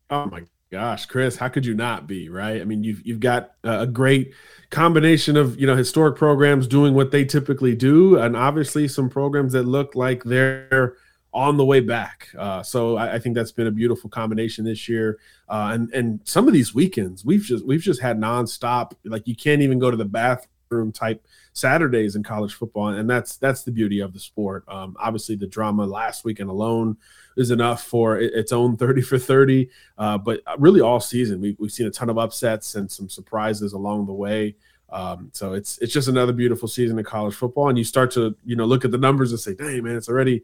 Oh 0.09 0.27
my 0.27 0.43
gosh, 0.71 1.07
Chris, 1.07 1.35
how 1.35 1.49
could 1.49 1.65
you 1.65 1.73
not 1.73 2.07
be 2.07 2.29
right? 2.29 2.61
I 2.61 2.63
mean, 2.63 2.85
you've 2.85 3.05
you've 3.05 3.19
got 3.19 3.51
a 3.65 3.85
great 3.85 4.33
combination 4.69 5.35
of 5.35 5.59
you 5.59 5.67
know 5.67 5.75
historic 5.75 6.15
programs 6.15 6.67
doing 6.67 6.93
what 6.93 7.11
they 7.11 7.25
typically 7.25 7.75
do, 7.75 8.17
and 8.17 8.37
obviously 8.37 8.87
some 8.87 9.09
programs 9.09 9.51
that 9.51 9.63
look 9.63 9.93
like 9.93 10.23
they're 10.23 10.95
on 11.33 11.57
the 11.57 11.65
way 11.65 11.79
back. 11.79 12.27
Uh, 12.37 12.61
so 12.61 12.97
I, 12.97 13.15
I, 13.15 13.19
think 13.19 13.35
that's 13.35 13.53
been 13.53 13.67
a 13.67 13.71
beautiful 13.71 14.09
combination 14.09 14.65
this 14.65 14.89
year. 14.89 15.19
Uh, 15.47 15.71
and 15.73 15.93
and 15.93 16.19
some 16.23 16.47
of 16.47 16.53
these 16.53 16.75
weekends 16.75 17.23
we've 17.23 17.43
just 17.43 17.65
we've 17.65 17.81
just 17.81 18.01
had 18.01 18.19
nonstop. 18.19 18.93
Like 19.05 19.27
you 19.27 19.35
can't 19.35 19.61
even 19.61 19.79
go 19.79 19.89
to 19.89 19.97
the 19.97 20.05
bathroom 20.05 20.91
type 20.91 21.25
Saturdays 21.53 22.15
in 22.15 22.23
college 22.23 22.53
football, 22.53 22.89
and 22.89 23.09
that's 23.09 23.37
that's 23.37 23.63
the 23.63 23.71
beauty 23.71 23.99
of 23.99 24.13
the 24.13 24.19
sport. 24.19 24.63
Um, 24.67 24.95
obviously, 24.99 25.35
the 25.35 25.47
drama 25.47 25.85
last 25.85 26.25
weekend 26.25 26.49
alone 26.49 26.97
is 27.37 27.51
enough 27.51 27.83
for 27.83 28.19
its 28.19 28.51
own 28.51 28.75
30 28.75 29.01
for 29.01 29.17
30. 29.17 29.69
Uh, 29.97 30.17
but 30.17 30.41
really, 30.57 30.81
all 30.81 30.99
season 30.99 31.41
we, 31.41 31.55
we've 31.59 31.71
seen 31.71 31.87
a 31.87 31.91
ton 31.91 32.09
of 32.09 32.17
upsets 32.17 32.75
and 32.75 32.91
some 32.91 33.09
surprises 33.09 33.73
along 33.73 34.05
the 34.05 34.13
way. 34.13 34.55
Um, 34.89 35.29
so 35.33 35.53
it's 35.53 35.77
it's 35.77 35.93
just 35.93 36.09
another 36.09 36.33
beautiful 36.33 36.67
season 36.67 36.99
of 36.99 37.05
college 37.05 37.33
football, 37.33 37.69
and 37.69 37.77
you 37.77 37.85
start 37.85 38.11
to 38.11 38.35
you 38.45 38.55
know 38.55 38.65
look 38.65 38.83
at 38.83 38.91
the 38.91 38.97
numbers 38.97 39.31
and 39.31 39.39
say, 39.39 39.53
"Dang 39.53 39.83
man, 39.83 39.95
it's 39.95 40.09
already 40.09 40.43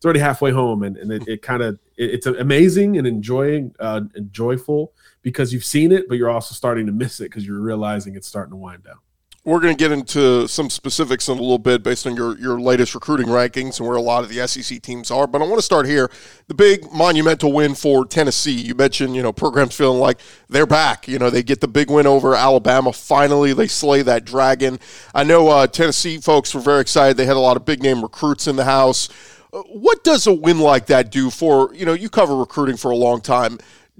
it's 0.00 0.06
already 0.06 0.20
halfway 0.20 0.50
home," 0.50 0.82
and 0.82 0.96
and 0.96 1.12
it, 1.12 1.28
it 1.28 1.42
kind 1.42 1.62
of 1.62 1.78
it, 1.98 2.10
it's 2.14 2.26
amazing 2.26 2.96
and 2.96 3.06
enjoying 3.06 3.74
uh, 3.78 4.00
and 4.14 4.32
joyful 4.32 4.94
because 5.20 5.52
you've 5.52 5.64
seen 5.64 5.92
it, 5.92 6.08
but 6.08 6.16
you're 6.16 6.30
also 6.30 6.54
starting 6.54 6.86
to 6.86 6.92
miss 6.92 7.20
it 7.20 7.24
because 7.24 7.46
you're 7.46 7.60
realizing 7.60 8.16
it's 8.16 8.26
starting 8.26 8.52
to 8.52 8.56
wind 8.56 8.82
down 8.82 8.96
we're 9.42 9.60
going 9.60 9.74
to 9.74 9.78
get 9.78 9.90
into 9.90 10.46
some 10.48 10.68
specifics 10.68 11.28
in 11.28 11.38
a 11.38 11.40
little 11.40 11.58
bit 11.58 11.82
based 11.82 12.06
on 12.06 12.14
your, 12.14 12.38
your 12.38 12.60
latest 12.60 12.94
recruiting 12.94 13.26
rankings 13.26 13.78
and 13.78 13.88
where 13.88 13.96
a 13.96 14.02
lot 14.02 14.22
of 14.22 14.28
the 14.28 14.46
SEC 14.46 14.82
teams 14.82 15.10
are. 15.10 15.26
But 15.26 15.40
I 15.40 15.46
want 15.46 15.56
to 15.56 15.62
start 15.62 15.86
here. 15.86 16.10
The 16.48 16.54
big 16.54 16.92
monumental 16.92 17.50
win 17.50 17.74
for 17.74 18.04
Tennessee. 18.04 18.60
You 18.60 18.74
mentioned, 18.74 19.16
you 19.16 19.22
know, 19.22 19.32
programs 19.32 19.74
feeling 19.74 19.98
like 19.98 20.18
they're 20.50 20.66
back. 20.66 21.08
You 21.08 21.18
know, 21.18 21.30
they 21.30 21.42
get 21.42 21.62
the 21.62 21.68
big 21.68 21.90
win 21.90 22.06
over 22.06 22.34
Alabama. 22.34 22.92
Finally, 22.92 23.54
they 23.54 23.66
slay 23.66 24.02
that 24.02 24.26
dragon. 24.26 24.78
I 25.14 25.24
know 25.24 25.48
uh, 25.48 25.66
Tennessee 25.66 26.18
folks 26.18 26.54
were 26.54 26.60
very 26.60 26.82
excited. 26.82 27.16
They 27.16 27.26
had 27.26 27.36
a 27.36 27.40
lot 27.40 27.56
of 27.56 27.64
big 27.64 27.82
name 27.82 28.02
recruits 28.02 28.46
in 28.46 28.56
the 28.56 28.64
house. 28.64 29.08
Uh, 29.52 29.62
what 29.62 30.04
does 30.04 30.26
a 30.26 30.32
win 30.32 30.58
like 30.58 30.86
that 30.86 31.10
do 31.10 31.30
for, 31.30 31.74
you 31.74 31.84
know, 31.84 31.92
you 31.92 32.08
cover 32.08 32.36
recruiting 32.36 32.76
for 32.76 32.90
a 32.90 32.96
long 32.96 33.20
time. 33.20 33.58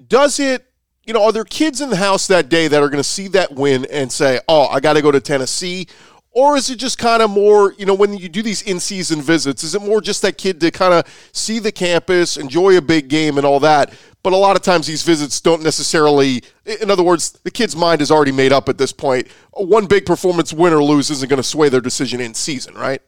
Does 0.08 0.38
it 0.40 0.66
you 1.06 1.14
know, 1.14 1.24
are 1.24 1.32
there 1.32 1.44
kids 1.44 1.80
in 1.80 1.90
the 1.90 1.96
house 1.96 2.28
that 2.28 2.48
day 2.48 2.68
that 2.68 2.82
are 2.82 2.88
going 2.88 3.02
to 3.02 3.08
see 3.08 3.26
that 3.28 3.52
win 3.54 3.84
and 3.86 4.12
say, 4.12 4.38
"Oh, 4.46 4.66
I 4.66 4.78
got 4.78 4.92
to 4.92 5.02
go 5.02 5.10
to 5.10 5.18
Tennessee"? 5.18 5.88
Or 6.32 6.56
is 6.56 6.70
it 6.70 6.76
just 6.76 6.98
kind 6.98 7.22
of 7.22 7.30
more, 7.30 7.72
you 7.72 7.84
know, 7.84 7.94
when 7.94 8.14
you 8.14 8.28
do 8.28 8.40
these 8.40 8.62
in-season 8.62 9.20
visits, 9.20 9.64
is 9.64 9.74
it 9.74 9.82
more 9.82 10.00
just 10.00 10.22
that 10.22 10.38
kid 10.38 10.60
to 10.60 10.70
kind 10.70 10.94
of 10.94 11.04
see 11.32 11.58
the 11.58 11.72
campus, 11.72 12.36
enjoy 12.36 12.76
a 12.76 12.80
big 12.80 13.08
game 13.08 13.36
and 13.36 13.44
all 13.44 13.58
that? 13.60 13.92
But 14.22 14.32
a 14.32 14.36
lot 14.36 14.54
of 14.54 14.62
times 14.62 14.86
these 14.86 15.02
visits 15.02 15.40
don't 15.40 15.62
necessarily, 15.62 16.44
in 16.80 16.88
other 16.88 17.02
words, 17.02 17.32
the 17.42 17.50
kid's 17.50 17.74
mind 17.74 18.00
is 18.00 18.12
already 18.12 18.30
made 18.30 18.52
up 18.52 18.68
at 18.68 18.78
this 18.78 18.92
point. 18.92 19.26
One 19.54 19.86
big 19.86 20.06
performance, 20.06 20.52
win 20.52 20.72
or 20.72 20.84
lose, 20.84 21.10
isn't 21.10 21.28
going 21.28 21.38
to 21.38 21.42
sway 21.42 21.68
their 21.68 21.80
decision 21.80 22.20
in 22.20 22.34
season, 22.34 22.74
right? 22.74 23.02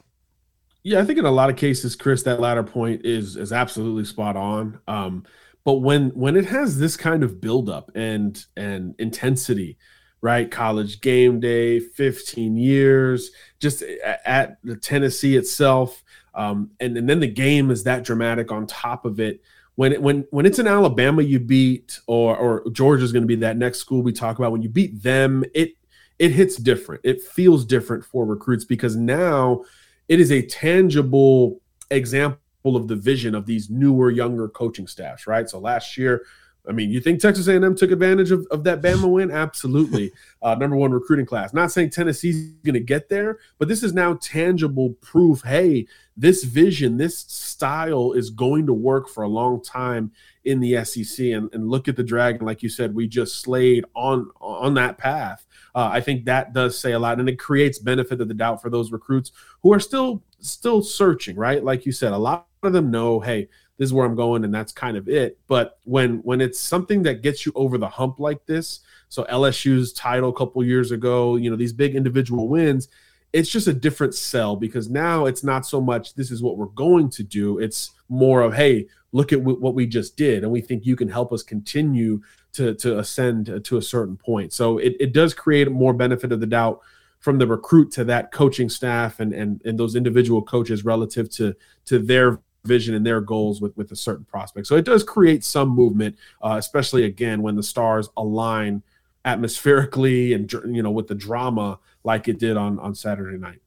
Yeah, 0.84 1.00
I 1.00 1.04
think 1.04 1.18
in 1.18 1.24
a 1.24 1.30
lot 1.30 1.50
of 1.50 1.56
cases, 1.56 1.94
Chris, 1.94 2.22
that 2.24 2.40
latter 2.40 2.62
point 2.64 3.04
is 3.04 3.36
is 3.36 3.52
absolutely 3.52 4.04
spot 4.04 4.36
on. 4.36 4.80
Um, 4.88 5.24
but 5.64 5.74
when 5.74 6.10
when 6.10 6.36
it 6.36 6.46
has 6.46 6.78
this 6.78 6.96
kind 6.96 7.22
of 7.22 7.40
buildup 7.40 7.90
and 7.94 8.44
and 8.56 8.94
intensity, 8.98 9.78
right? 10.20 10.50
College 10.50 11.00
game 11.00 11.38
day, 11.38 11.78
15 11.78 12.56
years, 12.56 13.30
just 13.60 13.82
at 14.24 14.58
the 14.64 14.76
Tennessee 14.76 15.36
itself, 15.36 16.02
um, 16.34 16.70
and, 16.80 16.96
and 16.96 17.08
then 17.08 17.20
the 17.20 17.28
game 17.28 17.70
is 17.70 17.84
that 17.84 18.02
dramatic 18.04 18.50
on 18.50 18.66
top 18.66 19.04
of 19.04 19.20
it. 19.20 19.40
When 19.76 19.92
it, 19.92 20.02
when 20.02 20.26
when 20.30 20.46
it's 20.46 20.58
in 20.58 20.66
Alabama, 20.66 21.22
you 21.22 21.38
beat, 21.38 22.00
or 22.08 22.36
or 22.36 22.70
Georgia's 22.70 23.12
going 23.12 23.22
to 23.22 23.28
be 23.28 23.36
that 23.36 23.56
next 23.56 23.78
school 23.78 24.02
we 24.02 24.12
talk 24.12 24.38
about. 24.38 24.50
When 24.50 24.62
you 24.62 24.68
beat 24.68 25.00
them, 25.00 25.44
it 25.54 25.74
it 26.18 26.32
hits 26.32 26.56
different. 26.56 27.02
It 27.04 27.22
feels 27.22 27.64
different 27.64 28.04
for 28.04 28.26
recruits 28.26 28.64
because 28.64 28.96
now 28.96 29.62
it 30.08 30.20
is 30.20 30.30
a 30.30 30.42
tangible 30.42 31.60
example 31.90 32.38
of 32.64 32.88
the 32.88 32.96
vision 32.96 33.34
of 33.34 33.46
these 33.46 33.70
newer, 33.70 34.10
younger 34.10 34.48
coaching 34.48 34.86
staffs, 34.86 35.26
right? 35.26 35.48
So 35.48 35.58
last 35.58 35.96
year, 35.96 36.22
I 36.68 36.72
mean, 36.72 36.90
you 36.90 37.00
think 37.00 37.20
Texas 37.20 37.48
A&M 37.48 37.74
took 37.74 37.90
advantage 37.90 38.30
of, 38.30 38.46
of 38.50 38.62
that 38.64 38.82
Bama 38.82 39.10
win? 39.10 39.30
Absolutely. 39.30 40.12
Uh, 40.44 40.56
number 40.56 40.74
one 40.74 40.90
recruiting 40.90 41.24
class. 41.24 41.54
Not 41.54 41.70
saying 41.70 41.90
Tennessee's 41.90 42.50
going 42.64 42.74
to 42.74 42.80
get 42.80 43.08
there, 43.08 43.38
but 43.60 43.68
this 43.68 43.84
is 43.84 43.94
now 43.94 44.14
tangible 44.14 44.94
proof. 45.00 45.40
Hey, 45.44 45.86
this 46.16 46.42
vision, 46.42 46.96
this 46.96 47.16
style 47.16 48.10
is 48.10 48.28
going 48.28 48.66
to 48.66 48.72
work 48.72 49.08
for 49.08 49.22
a 49.22 49.28
long 49.28 49.62
time 49.62 50.10
in 50.44 50.60
the 50.60 50.84
SEC. 50.84 51.26
And, 51.26 51.52
and 51.52 51.68
look 51.68 51.88
at 51.88 51.96
the 51.96 52.02
Dragon, 52.02 52.46
like 52.46 52.62
you 52.62 52.68
said, 52.68 52.94
we 52.94 53.06
just 53.06 53.40
slayed 53.40 53.84
on 53.94 54.30
on 54.40 54.74
that 54.74 54.98
path. 54.98 55.46
Uh, 55.74 55.88
I 55.90 56.00
think 56.00 56.26
that 56.26 56.52
does 56.52 56.78
say 56.78 56.92
a 56.92 56.98
lot, 56.98 57.18
and 57.18 57.28
it 57.28 57.38
creates 57.38 57.78
benefit 57.78 58.20
of 58.20 58.28
the 58.28 58.34
doubt 58.34 58.60
for 58.60 58.70
those 58.70 58.92
recruits 58.92 59.32
who 59.62 59.72
are 59.72 59.80
still 59.80 60.22
still 60.40 60.82
searching. 60.82 61.36
Right, 61.36 61.62
like 61.62 61.86
you 61.86 61.92
said, 61.92 62.12
a 62.12 62.18
lot 62.18 62.46
of 62.62 62.72
them 62.72 62.90
know, 62.90 63.20
hey, 63.20 63.48
this 63.78 63.88
is 63.88 63.92
where 63.92 64.06
I'm 64.06 64.14
going, 64.14 64.44
and 64.44 64.54
that's 64.54 64.72
kind 64.72 64.96
of 64.96 65.08
it. 65.08 65.38
But 65.46 65.78
when 65.84 66.18
when 66.18 66.40
it's 66.40 66.60
something 66.60 67.02
that 67.04 67.22
gets 67.22 67.46
you 67.46 67.52
over 67.54 67.78
the 67.78 67.88
hump 67.88 68.20
like 68.20 68.44
this, 68.46 68.80
so 69.08 69.24
LSU's 69.24 69.92
title 69.92 70.30
a 70.30 70.34
couple 70.34 70.62
years 70.64 70.90
ago, 70.90 71.36
you 71.36 71.50
know, 71.50 71.56
these 71.56 71.72
big 71.72 71.94
individual 71.96 72.48
wins, 72.48 72.88
it's 73.32 73.48
just 73.48 73.66
a 73.66 73.72
different 73.72 74.14
sell 74.14 74.56
because 74.56 74.90
now 74.90 75.26
it's 75.26 75.42
not 75.42 75.66
so 75.66 75.80
much 75.80 76.14
this 76.14 76.30
is 76.30 76.42
what 76.42 76.58
we're 76.58 76.66
going 76.66 77.08
to 77.10 77.22
do. 77.22 77.58
It's 77.58 77.90
more 78.12 78.42
of 78.42 78.52
hey, 78.52 78.86
look 79.12 79.32
at 79.32 79.38
w- 79.38 79.58
what 79.58 79.74
we 79.74 79.86
just 79.86 80.16
did, 80.16 80.42
and 80.44 80.52
we 80.52 80.60
think 80.60 80.84
you 80.84 80.96
can 80.96 81.08
help 81.08 81.32
us 81.32 81.42
continue 81.42 82.20
to 82.52 82.74
to 82.74 82.98
ascend 82.98 83.64
to 83.64 83.76
a 83.78 83.82
certain 83.82 84.16
point. 84.16 84.52
So 84.52 84.78
it, 84.78 84.94
it 85.00 85.12
does 85.12 85.32
create 85.32 85.70
more 85.70 85.94
benefit 85.94 86.30
of 86.30 86.40
the 86.40 86.46
doubt 86.46 86.80
from 87.20 87.38
the 87.38 87.46
recruit 87.46 87.90
to 87.92 88.04
that 88.04 88.30
coaching 88.30 88.68
staff 88.68 89.18
and 89.18 89.32
and 89.32 89.62
and 89.64 89.78
those 89.78 89.96
individual 89.96 90.42
coaches 90.42 90.84
relative 90.84 91.30
to 91.30 91.54
to 91.86 91.98
their 91.98 92.40
vision 92.64 92.94
and 92.94 93.04
their 93.04 93.20
goals 93.20 93.60
with 93.62 93.74
with 93.76 93.90
a 93.92 93.96
certain 93.96 94.26
prospect. 94.26 94.66
So 94.66 94.76
it 94.76 94.84
does 94.84 95.02
create 95.02 95.42
some 95.42 95.70
movement, 95.70 96.16
uh, 96.42 96.56
especially 96.58 97.04
again 97.04 97.40
when 97.40 97.56
the 97.56 97.62
stars 97.62 98.10
align 98.16 98.82
atmospherically 99.24 100.34
and 100.34 100.52
you 100.76 100.82
know 100.82 100.90
with 100.90 101.06
the 101.06 101.14
drama 101.14 101.78
like 102.04 102.28
it 102.28 102.38
did 102.38 102.56
on 102.58 102.78
on 102.80 102.94
Saturday 102.94 103.38
night 103.38 103.61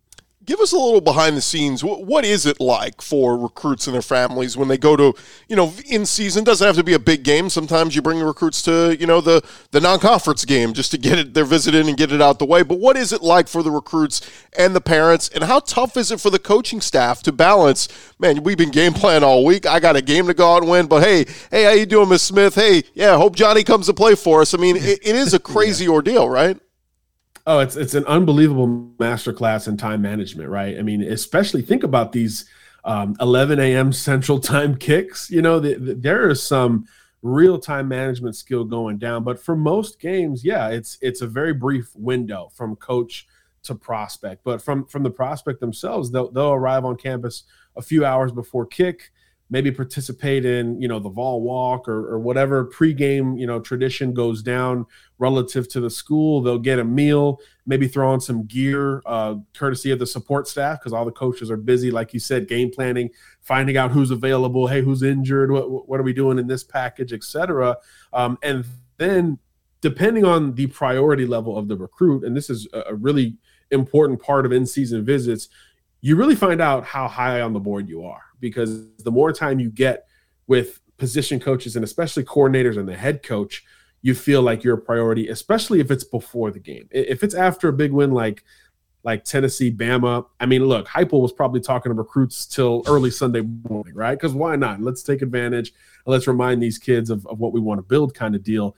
give 0.45 0.59
us 0.59 0.71
a 0.71 0.77
little 0.77 1.01
behind 1.01 1.35
the 1.35 1.41
scenes. 1.41 1.83
What 1.83 2.23
is 2.23 2.45
it 2.45 2.59
like 2.59 3.01
for 3.01 3.37
recruits 3.37 3.87
and 3.87 3.93
their 3.93 4.01
families 4.01 4.55
when 4.55 4.67
they 4.67 4.77
go 4.77 4.95
to, 4.95 5.13
you 5.47 5.55
know, 5.55 5.73
in 5.89 6.05
season? 6.05 6.43
Doesn't 6.43 6.65
have 6.65 6.75
to 6.75 6.83
be 6.83 6.93
a 6.93 6.99
big 6.99 7.23
game. 7.23 7.49
Sometimes 7.49 7.95
you 7.95 8.01
bring 8.01 8.19
the 8.19 8.25
recruits 8.25 8.61
to, 8.63 8.95
you 8.99 9.07
know, 9.07 9.21
the 9.21 9.43
the 9.71 9.81
non 9.81 9.99
conference 9.99 10.45
game 10.45 10.73
just 10.73 10.91
to 10.91 10.97
get 10.97 11.17
it 11.17 11.33
their 11.33 11.45
visit 11.45 11.73
in 11.73 11.87
and 11.87 11.97
get 11.97 12.11
it 12.11 12.21
out 12.21 12.39
the 12.39 12.45
way. 12.45 12.63
But 12.63 12.79
what 12.79 12.97
is 12.97 13.11
it 13.11 13.21
like 13.21 13.47
for 13.47 13.63
the 13.63 13.71
recruits 13.71 14.21
and 14.57 14.75
the 14.75 14.81
parents? 14.81 15.29
And 15.29 15.43
how 15.43 15.59
tough 15.59 15.97
is 15.97 16.11
it 16.11 16.21
for 16.21 16.29
the 16.29 16.39
coaching 16.39 16.81
staff 16.81 17.23
to 17.23 17.31
balance? 17.31 17.87
Man, 18.19 18.43
we've 18.43 18.57
been 18.57 18.71
game 18.71 18.93
plan 18.93 19.23
all 19.23 19.43
week. 19.43 19.65
I 19.65 19.79
got 19.79 19.95
a 19.95 20.01
game 20.01 20.27
to 20.27 20.33
go 20.33 20.55
out 20.55 20.61
and 20.61 20.71
win. 20.71 20.87
But 20.87 21.03
hey, 21.03 21.25
hey, 21.49 21.63
how 21.63 21.71
you 21.71 21.85
doing, 21.85 22.09
Miss 22.09 22.23
Smith? 22.23 22.55
Hey, 22.55 22.83
yeah, 22.93 23.17
hope 23.17 23.35
Johnny 23.35 23.63
comes 23.63 23.87
to 23.87 23.93
play 23.93 24.15
for 24.15 24.41
us. 24.41 24.53
I 24.53 24.57
mean, 24.57 24.77
it, 24.77 24.99
it 25.01 25.15
is 25.15 25.33
a 25.33 25.39
crazy 25.55 25.85
yeah. 25.85 25.91
ordeal, 25.91 26.29
right? 26.29 26.59
Oh, 27.47 27.59
it's 27.59 27.75
it's 27.75 27.93
an 27.93 28.05
unbelievable 28.05 28.67
masterclass 28.97 29.67
in 29.67 29.77
time 29.77 30.01
management, 30.01 30.49
right? 30.49 30.79
I 30.79 30.81
mean, 30.81 31.03
especially 31.03 31.61
think 31.61 31.83
about 31.83 32.11
these 32.11 32.49
um, 32.83 33.15
11 33.19 33.59
a.m. 33.59 33.93
Central 33.93 34.39
Time 34.39 34.75
kicks. 34.77 35.29
You 35.29 35.41
know, 35.41 35.59
the, 35.59 35.75
the, 35.75 35.93
there 35.93 36.29
is 36.29 36.41
some 36.41 36.87
real 37.21 37.59
time 37.59 37.87
management 37.87 38.35
skill 38.35 38.63
going 38.63 38.97
down. 38.97 39.23
But 39.23 39.39
for 39.39 39.55
most 39.55 39.99
games, 39.99 40.43
yeah, 40.43 40.69
it's 40.69 40.97
it's 41.01 41.21
a 41.21 41.27
very 41.27 41.53
brief 41.53 41.89
window 41.95 42.49
from 42.53 42.75
coach 42.77 43.27
to 43.63 43.75
prospect. 43.75 44.43
But 44.43 44.61
from 44.61 44.85
from 44.85 45.03
the 45.03 45.11
prospect 45.11 45.59
themselves, 45.59 46.11
they'll 46.11 46.31
they'll 46.31 46.53
arrive 46.53 46.83
on 46.83 46.97
campus 46.97 47.43
a 47.75 47.81
few 47.81 48.05
hours 48.05 48.31
before 48.31 48.65
kick 48.65 49.11
maybe 49.49 49.71
participate 49.71 50.45
in 50.45 50.81
you 50.81 50.87
know 50.87 50.99
the 50.99 51.09
vol 51.09 51.41
walk 51.41 51.87
or, 51.87 52.13
or 52.13 52.19
whatever 52.19 52.65
pregame 52.65 53.39
you 53.39 53.45
know 53.45 53.59
tradition 53.59 54.13
goes 54.13 54.41
down 54.41 54.85
relative 55.17 55.67
to 55.69 55.79
the 55.79 55.89
school. 55.89 56.41
They'll 56.41 56.59
get 56.59 56.79
a 56.79 56.83
meal 56.83 57.39
maybe 57.67 57.87
throw 57.87 58.11
on 58.11 58.21
some 58.21 58.45
gear 58.45 59.01
uh, 59.05 59.35
courtesy 59.55 59.91
of 59.91 59.99
the 59.99 60.05
support 60.05 60.47
staff 60.47 60.79
because 60.79 60.93
all 60.93 61.05
the 61.05 61.11
coaches 61.11 61.49
are 61.49 61.57
busy 61.57 61.89
like 61.89 62.13
you 62.13 62.19
said 62.19 62.47
game 62.47 62.69
planning 62.71 63.09
finding 63.41 63.75
out 63.75 63.91
who's 63.91 64.11
available 64.11 64.67
hey 64.67 64.81
who's 64.81 65.03
injured? 65.03 65.51
What, 65.51 65.89
what 65.89 65.99
are 65.99 66.03
we 66.03 66.13
doing 66.13 66.37
in 66.37 66.47
this 66.47 66.63
package? 66.63 67.13
etc 67.13 67.77
um, 68.13 68.37
and 68.43 68.65
then 68.97 69.39
depending 69.81 70.25
on 70.25 70.53
the 70.53 70.67
priority 70.67 71.25
level 71.25 71.57
of 71.57 71.67
the 71.67 71.75
recruit 71.75 72.23
and 72.23 72.35
this 72.35 72.49
is 72.49 72.67
a 72.73 72.93
really 72.93 73.37
important 73.71 74.21
part 74.21 74.45
of 74.45 74.51
in-season 74.51 75.03
visits 75.03 75.49
you 76.01 76.15
really 76.15 76.35
find 76.35 76.61
out 76.61 76.85
how 76.85 77.07
high 77.07 77.41
on 77.41 77.53
the 77.53 77.59
board 77.59 77.89
you 77.89 78.03
are 78.05 78.21
because 78.39 78.87
the 78.97 79.11
more 79.11 79.31
time 79.33 79.59
you 79.59 79.71
get 79.71 80.07
with 80.47 80.79
position 80.97 81.39
coaches 81.39 81.75
and 81.75 81.83
especially 81.83 82.23
coordinators 82.23 82.77
and 82.77 82.87
the 82.87 82.95
head 82.95 83.23
coach, 83.23 83.63
you 84.05 84.13
feel 84.13 84.43
like 84.43 84.63
you're 84.63 84.75
a 84.75 84.81
priority, 84.81 85.29
especially 85.29 85.79
if 85.79 85.89
it's 85.89 86.03
before 86.03 86.51
the 86.51 86.59
game. 86.59 86.87
If 86.91 87.23
it's 87.23 87.33
after 87.33 87.69
a 87.69 87.73
big 87.73 87.91
win 87.91 88.11
like 88.11 88.43
like 89.03 89.23
Tennessee, 89.23 89.71
Bama. 89.71 90.25
I 90.39 90.45
mean, 90.47 90.65
look, 90.65 90.87
Heupel 90.87 91.21
was 91.21 91.31
probably 91.31 91.59
talking 91.59 91.91
to 91.91 91.93
recruits 91.95 92.47
till 92.47 92.83
early 92.87 93.11
Sunday 93.11 93.41
morning, 93.41 93.93
right? 93.93 94.15
Because 94.15 94.33
why 94.33 94.55
not? 94.55 94.81
Let's 94.81 95.03
take 95.03 95.21
advantage 95.21 95.73
let's 96.05 96.27
remind 96.27 96.61
these 96.61 96.77
kids 96.77 97.09
of, 97.09 97.25
of 97.27 97.39
what 97.39 97.53
we 97.53 97.59
want 97.59 97.79
to 97.79 97.83
build 97.83 98.13
kind 98.13 98.35
of 98.35 98.43
deal. 98.43 98.75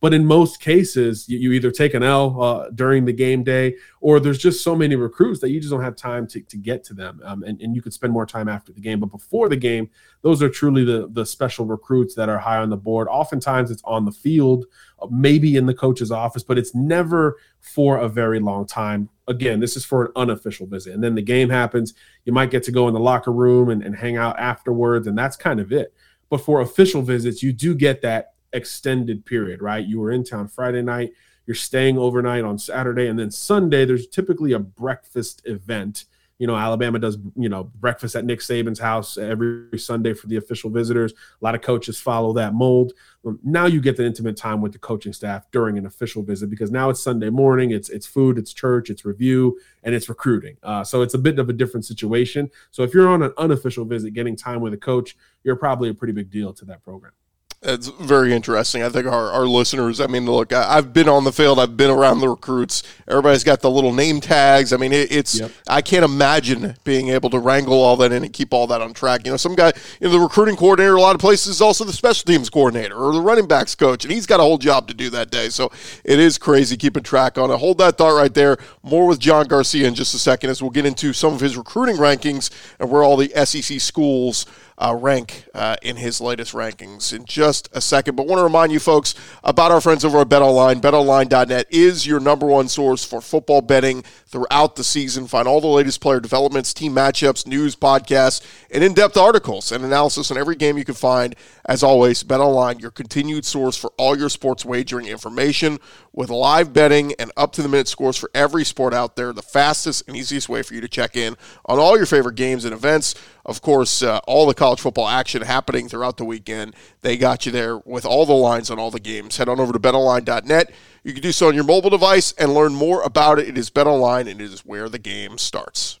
But 0.00 0.14
in 0.14 0.24
most 0.24 0.60
cases, 0.60 1.28
you, 1.28 1.38
you 1.38 1.52
either 1.52 1.72
take 1.72 1.92
an 1.92 2.04
L 2.04 2.40
uh, 2.40 2.70
during 2.70 3.04
the 3.04 3.12
game 3.12 3.42
day, 3.42 3.74
or 4.00 4.20
there's 4.20 4.38
just 4.38 4.62
so 4.62 4.76
many 4.76 4.94
recruits 4.94 5.40
that 5.40 5.50
you 5.50 5.58
just 5.58 5.72
don't 5.72 5.82
have 5.82 5.96
time 5.96 6.26
to, 6.28 6.40
to 6.40 6.56
get 6.56 6.84
to 6.84 6.94
them. 6.94 7.20
Um, 7.24 7.42
and, 7.42 7.60
and 7.60 7.74
you 7.74 7.82
could 7.82 7.92
spend 7.92 8.12
more 8.12 8.26
time 8.26 8.48
after 8.48 8.72
the 8.72 8.80
game. 8.80 9.00
But 9.00 9.10
before 9.10 9.48
the 9.48 9.56
game, 9.56 9.90
those 10.22 10.40
are 10.40 10.48
truly 10.48 10.84
the, 10.84 11.08
the 11.10 11.26
special 11.26 11.66
recruits 11.66 12.14
that 12.14 12.28
are 12.28 12.38
high 12.38 12.58
on 12.58 12.70
the 12.70 12.76
board. 12.76 13.08
Oftentimes 13.08 13.72
it's 13.72 13.82
on 13.84 14.04
the 14.04 14.12
field, 14.12 14.66
uh, 15.02 15.08
maybe 15.10 15.56
in 15.56 15.66
the 15.66 15.74
coach's 15.74 16.12
office, 16.12 16.44
but 16.44 16.58
it's 16.58 16.74
never 16.76 17.36
for 17.60 17.98
a 17.98 18.08
very 18.08 18.38
long 18.38 18.66
time. 18.66 19.08
Again, 19.26 19.58
this 19.58 19.76
is 19.76 19.84
for 19.84 20.06
an 20.06 20.12
unofficial 20.14 20.66
visit. 20.66 20.94
And 20.94 21.02
then 21.02 21.16
the 21.16 21.22
game 21.22 21.50
happens. 21.50 21.94
You 22.24 22.32
might 22.32 22.50
get 22.50 22.62
to 22.64 22.72
go 22.72 22.86
in 22.86 22.94
the 22.94 23.00
locker 23.00 23.32
room 23.32 23.68
and, 23.68 23.82
and 23.82 23.96
hang 23.96 24.16
out 24.16 24.38
afterwards, 24.38 25.08
and 25.08 25.18
that's 25.18 25.36
kind 25.36 25.58
of 25.58 25.72
it. 25.72 25.92
But 26.30 26.40
for 26.40 26.60
official 26.60 27.02
visits, 27.02 27.42
you 27.42 27.52
do 27.52 27.74
get 27.74 28.00
that 28.02 28.34
extended 28.52 29.24
period, 29.24 29.62
right? 29.62 29.84
You 29.84 30.00
were 30.00 30.10
in 30.10 30.24
town 30.24 30.48
Friday 30.48 30.82
night, 30.82 31.12
you're 31.46 31.54
staying 31.54 31.96
overnight 31.96 32.44
on 32.44 32.58
Saturday, 32.58 33.06
and 33.06 33.18
then 33.18 33.30
Sunday, 33.30 33.86
there's 33.86 34.06
typically 34.06 34.52
a 34.52 34.58
breakfast 34.58 35.40
event. 35.46 36.04
You 36.38 36.46
know, 36.46 36.54
Alabama 36.54 36.98
does, 36.98 37.16
you 37.36 37.48
know, 37.48 37.64
breakfast 37.64 38.14
at 38.14 38.24
Nick 38.24 38.40
Saban's 38.40 38.78
house 38.78 39.16
every 39.16 39.78
Sunday 39.78 40.12
for 40.12 40.28
the 40.28 40.36
official 40.36 40.70
visitors. 40.70 41.12
A 41.12 41.44
lot 41.44 41.54
of 41.56 41.62
coaches 41.62 41.98
follow 41.98 42.32
that 42.34 42.54
mold. 42.54 42.92
Um, 43.24 43.40
now 43.42 43.64
you 43.64 43.80
get 43.80 43.96
the 43.96 44.04
intimate 44.04 44.36
time 44.36 44.60
with 44.60 44.72
the 44.72 44.78
coaching 44.78 45.12
staff 45.12 45.50
during 45.50 45.78
an 45.78 45.86
official 45.86 46.22
visit 46.22 46.48
because 46.48 46.70
now 46.70 46.90
it's 46.90 47.00
Sunday 47.00 47.30
morning. 47.30 47.70
It's 47.72 47.88
it's 47.88 48.06
food, 48.06 48.38
it's 48.38 48.52
church, 48.52 48.88
it's 48.88 49.04
review, 49.04 49.58
and 49.82 49.94
it's 49.94 50.08
recruiting. 50.08 50.58
Uh, 50.62 50.84
so 50.84 51.00
it's 51.02 51.14
a 51.14 51.18
bit 51.18 51.38
of 51.38 51.48
a 51.48 51.52
different 51.52 51.86
situation. 51.86 52.50
So 52.70 52.82
if 52.82 52.92
you're 52.94 53.08
on 53.08 53.22
an 53.22 53.32
unofficial 53.36 53.86
visit, 53.86 54.12
getting 54.12 54.36
time 54.36 54.60
with 54.60 54.74
a 54.74 54.78
coach, 54.78 55.16
you're 55.44 55.56
probably 55.56 55.88
a 55.88 55.94
pretty 55.94 56.12
big 56.12 56.30
deal 56.30 56.52
to 56.52 56.64
that 56.66 56.82
program. 56.84 57.12
It's 57.60 57.88
very 57.88 58.32
interesting. 58.32 58.84
I 58.84 58.88
think 58.88 59.06
our, 59.06 59.32
our 59.32 59.44
listeners, 59.44 60.00
I 60.00 60.06
mean, 60.06 60.26
look, 60.26 60.52
I, 60.52 60.76
have 60.76 60.92
been 60.92 61.08
on 61.08 61.24
the 61.24 61.32
field, 61.32 61.58
I've 61.58 61.76
been 61.76 61.90
around 61.90 62.20
the 62.20 62.28
recruits. 62.28 62.84
Everybody's 63.08 63.42
got 63.42 63.62
the 63.62 63.70
little 63.70 63.92
name 63.92 64.20
tags. 64.20 64.72
I 64.72 64.76
mean, 64.76 64.92
it, 64.92 65.10
it's, 65.10 65.40
yep. 65.40 65.50
I 65.66 65.82
can't 65.82 66.04
imagine 66.04 66.76
being 66.84 67.08
able 67.08 67.30
to 67.30 67.38
wrangle 67.40 67.74
all 67.74 67.96
that 67.96 68.12
in 68.12 68.22
and 68.22 68.32
keep 68.32 68.54
all 68.54 68.68
that 68.68 68.80
on 68.80 68.94
track. 68.94 69.22
You 69.24 69.32
know, 69.32 69.36
some 69.36 69.56
guy, 69.56 69.72
you 70.00 70.06
know, 70.06 70.10
the 70.10 70.20
recruiting 70.20 70.54
coordinator, 70.54 70.94
a 70.94 71.00
lot 71.00 71.16
of 71.16 71.20
places 71.20 71.48
is 71.48 71.60
also 71.60 71.82
the 71.82 71.92
special 71.92 72.24
teams 72.26 72.48
coordinator 72.48 72.94
or 72.94 73.12
the 73.12 73.20
running 73.20 73.48
backs 73.48 73.74
coach, 73.74 74.04
and 74.04 74.12
he's 74.12 74.26
got 74.26 74.38
a 74.38 74.44
whole 74.44 74.58
job 74.58 74.86
to 74.86 74.94
do 74.94 75.10
that 75.10 75.32
day. 75.32 75.48
So 75.48 75.72
it 76.04 76.20
is 76.20 76.38
crazy 76.38 76.76
keeping 76.76 77.02
track 77.02 77.38
on 77.38 77.50
it. 77.50 77.58
Hold 77.58 77.78
that 77.78 77.98
thought 77.98 78.16
right 78.16 78.32
there. 78.32 78.58
More 78.84 79.08
with 79.08 79.18
John 79.18 79.48
Garcia 79.48 79.88
in 79.88 79.96
just 79.96 80.14
a 80.14 80.18
second 80.18 80.50
as 80.50 80.62
we'll 80.62 80.70
get 80.70 80.86
into 80.86 81.12
some 81.12 81.34
of 81.34 81.40
his 81.40 81.56
recruiting 81.56 81.96
rankings 81.96 82.50
and 82.78 82.88
where 82.88 83.02
all 83.02 83.16
the 83.16 83.32
SEC 83.44 83.80
schools 83.80 84.46
uh, 84.78 84.96
rank 84.98 85.44
uh, 85.54 85.76
in 85.82 85.96
his 85.96 86.20
latest 86.20 86.54
rankings 86.54 87.12
in 87.12 87.24
just 87.24 87.47
a 87.72 87.80
second. 87.80 88.16
But 88.16 88.26
want 88.26 88.40
to 88.40 88.44
remind 88.44 88.72
you 88.72 88.78
folks 88.78 89.14
about 89.42 89.70
our 89.70 89.80
friends 89.80 90.04
over 90.04 90.18
at 90.20 90.28
BetOnline. 90.28 90.80
BetOnline.net 90.80 91.66
is 91.70 92.06
your 92.06 92.20
number 92.20 92.46
one 92.46 92.68
source 92.68 93.04
for 93.04 93.20
football 93.20 93.60
betting 93.60 94.02
throughout 94.26 94.76
the 94.76 94.84
season. 94.84 95.26
Find 95.26 95.48
all 95.48 95.60
the 95.60 95.66
latest 95.66 96.00
player 96.00 96.20
developments, 96.20 96.74
team 96.74 96.94
matchups, 96.94 97.46
news, 97.46 97.74
podcasts, 97.74 98.42
and 98.70 98.84
in-depth 98.84 99.16
articles 99.16 99.72
and 99.72 99.84
analysis 99.84 100.30
on 100.30 100.36
every 100.36 100.56
game 100.56 100.76
you 100.76 100.84
can 100.84 100.94
find. 100.94 101.34
As 101.64 101.82
always, 101.82 102.22
BetOnline, 102.22 102.80
your 102.80 102.90
continued 102.90 103.44
source 103.44 103.76
for 103.76 103.92
all 103.96 104.16
your 104.16 104.28
sports 104.28 104.64
wagering 104.64 105.06
information 105.06 105.78
with 106.12 106.30
live 106.30 106.72
betting 106.72 107.12
and 107.18 107.30
up-to-the-minute 107.36 107.88
scores 107.88 108.16
for 108.16 108.30
every 108.34 108.64
sport 108.64 108.92
out 108.92 109.16
there. 109.16 109.32
The 109.32 109.42
fastest 109.42 110.04
and 110.08 110.16
easiest 110.16 110.48
way 110.48 110.62
for 110.62 110.74
you 110.74 110.80
to 110.80 110.88
check 110.88 111.16
in 111.16 111.36
on 111.66 111.78
all 111.78 111.96
your 111.96 112.06
favorite 112.06 112.34
games 112.34 112.64
and 112.64 112.74
events. 112.74 113.14
Of 113.46 113.62
course, 113.62 114.02
uh, 114.02 114.20
all 114.26 114.46
the 114.46 114.54
college 114.54 114.80
football 114.80 115.08
action 115.08 115.42
happening 115.42 115.88
throughout 115.88 116.18
the 116.18 116.24
weekend. 116.24 116.74
They 117.00 117.16
got 117.16 117.37
you 117.46 117.52
there 117.52 117.78
with 117.78 118.04
all 118.04 118.26
the 118.26 118.32
lines 118.32 118.70
on 118.70 118.78
all 118.78 118.90
the 118.90 119.00
games. 119.00 119.36
Head 119.36 119.48
on 119.48 119.60
over 119.60 119.72
to 119.72 119.78
betonline.net. 119.78 120.72
You 121.04 121.12
can 121.12 121.22
do 121.22 121.32
so 121.32 121.48
on 121.48 121.54
your 121.54 121.64
mobile 121.64 121.90
device 121.90 122.32
and 122.32 122.52
learn 122.52 122.74
more 122.74 123.02
about 123.02 123.38
it. 123.38 123.48
It 123.48 123.56
is 123.56 123.70
BetOnline 123.70 124.30
and 124.30 124.40
it 124.40 124.52
is 124.52 124.64
where 124.64 124.88
the 124.88 124.98
game 124.98 125.38
starts. 125.38 125.98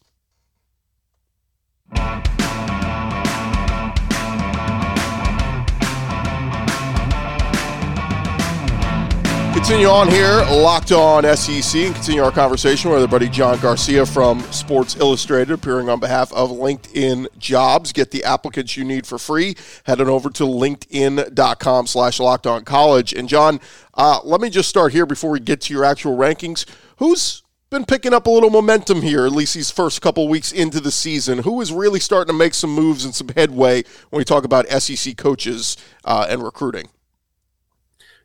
Continue 9.58 9.88
on 9.88 10.08
here, 10.08 10.44
locked 10.52 10.92
on 10.92 11.24
SEC, 11.36 11.80
and 11.80 11.92
continue 11.92 12.22
our 12.22 12.30
conversation 12.30 12.92
with 12.92 13.02
our 13.02 13.08
buddy 13.08 13.28
John 13.28 13.58
Garcia 13.58 14.06
from 14.06 14.40
Sports 14.52 14.94
Illustrated, 14.94 15.50
appearing 15.50 15.88
on 15.88 15.98
behalf 15.98 16.32
of 16.32 16.50
LinkedIn 16.50 17.26
Jobs. 17.38 17.92
Get 17.92 18.12
the 18.12 18.22
applicants 18.22 18.76
you 18.76 18.84
need 18.84 19.04
for 19.04 19.18
free. 19.18 19.56
Head 19.82 20.00
on 20.00 20.08
over 20.08 20.30
to 20.30 20.44
linkedin.com 20.44 21.88
slash 21.88 22.20
locked 22.20 22.46
on 22.46 22.64
college. 22.64 23.12
And 23.12 23.28
John, 23.28 23.58
uh, 23.94 24.20
let 24.22 24.40
me 24.40 24.48
just 24.48 24.68
start 24.68 24.92
here 24.92 25.04
before 25.04 25.32
we 25.32 25.40
get 25.40 25.60
to 25.62 25.74
your 25.74 25.84
actual 25.84 26.16
rankings. 26.16 26.64
Who's 26.98 27.42
been 27.68 27.84
picking 27.84 28.14
up 28.14 28.28
a 28.28 28.30
little 28.30 28.50
momentum 28.50 29.02
here, 29.02 29.26
at 29.26 29.32
least 29.32 29.54
these 29.54 29.72
first 29.72 30.00
couple 30.00 30.28
weeks 30.28 30.52
into 30.52 30.78
the 30.78 30.92
season. 30.92 31.38
Who 31.40 31.60
is 31.60 31.72
really 31.72 31.98
starting 31.98 32.32
to 32.32 32.38
make 32.38 32.54
some 32.54 32.70
moves 32.70 33.04
and 33.04 33.12
some 33.12 33.28
headway 33.34 33.82
when 34.10 34.20
we 34.20 34.24
talk 34.24 34.44
about 34.44 34.68
SEC 34.68 35.16
coaches 35.16 35.76
uh, 36.04 36.28
and 36.30 36.44
recruiting? 36.44 36.90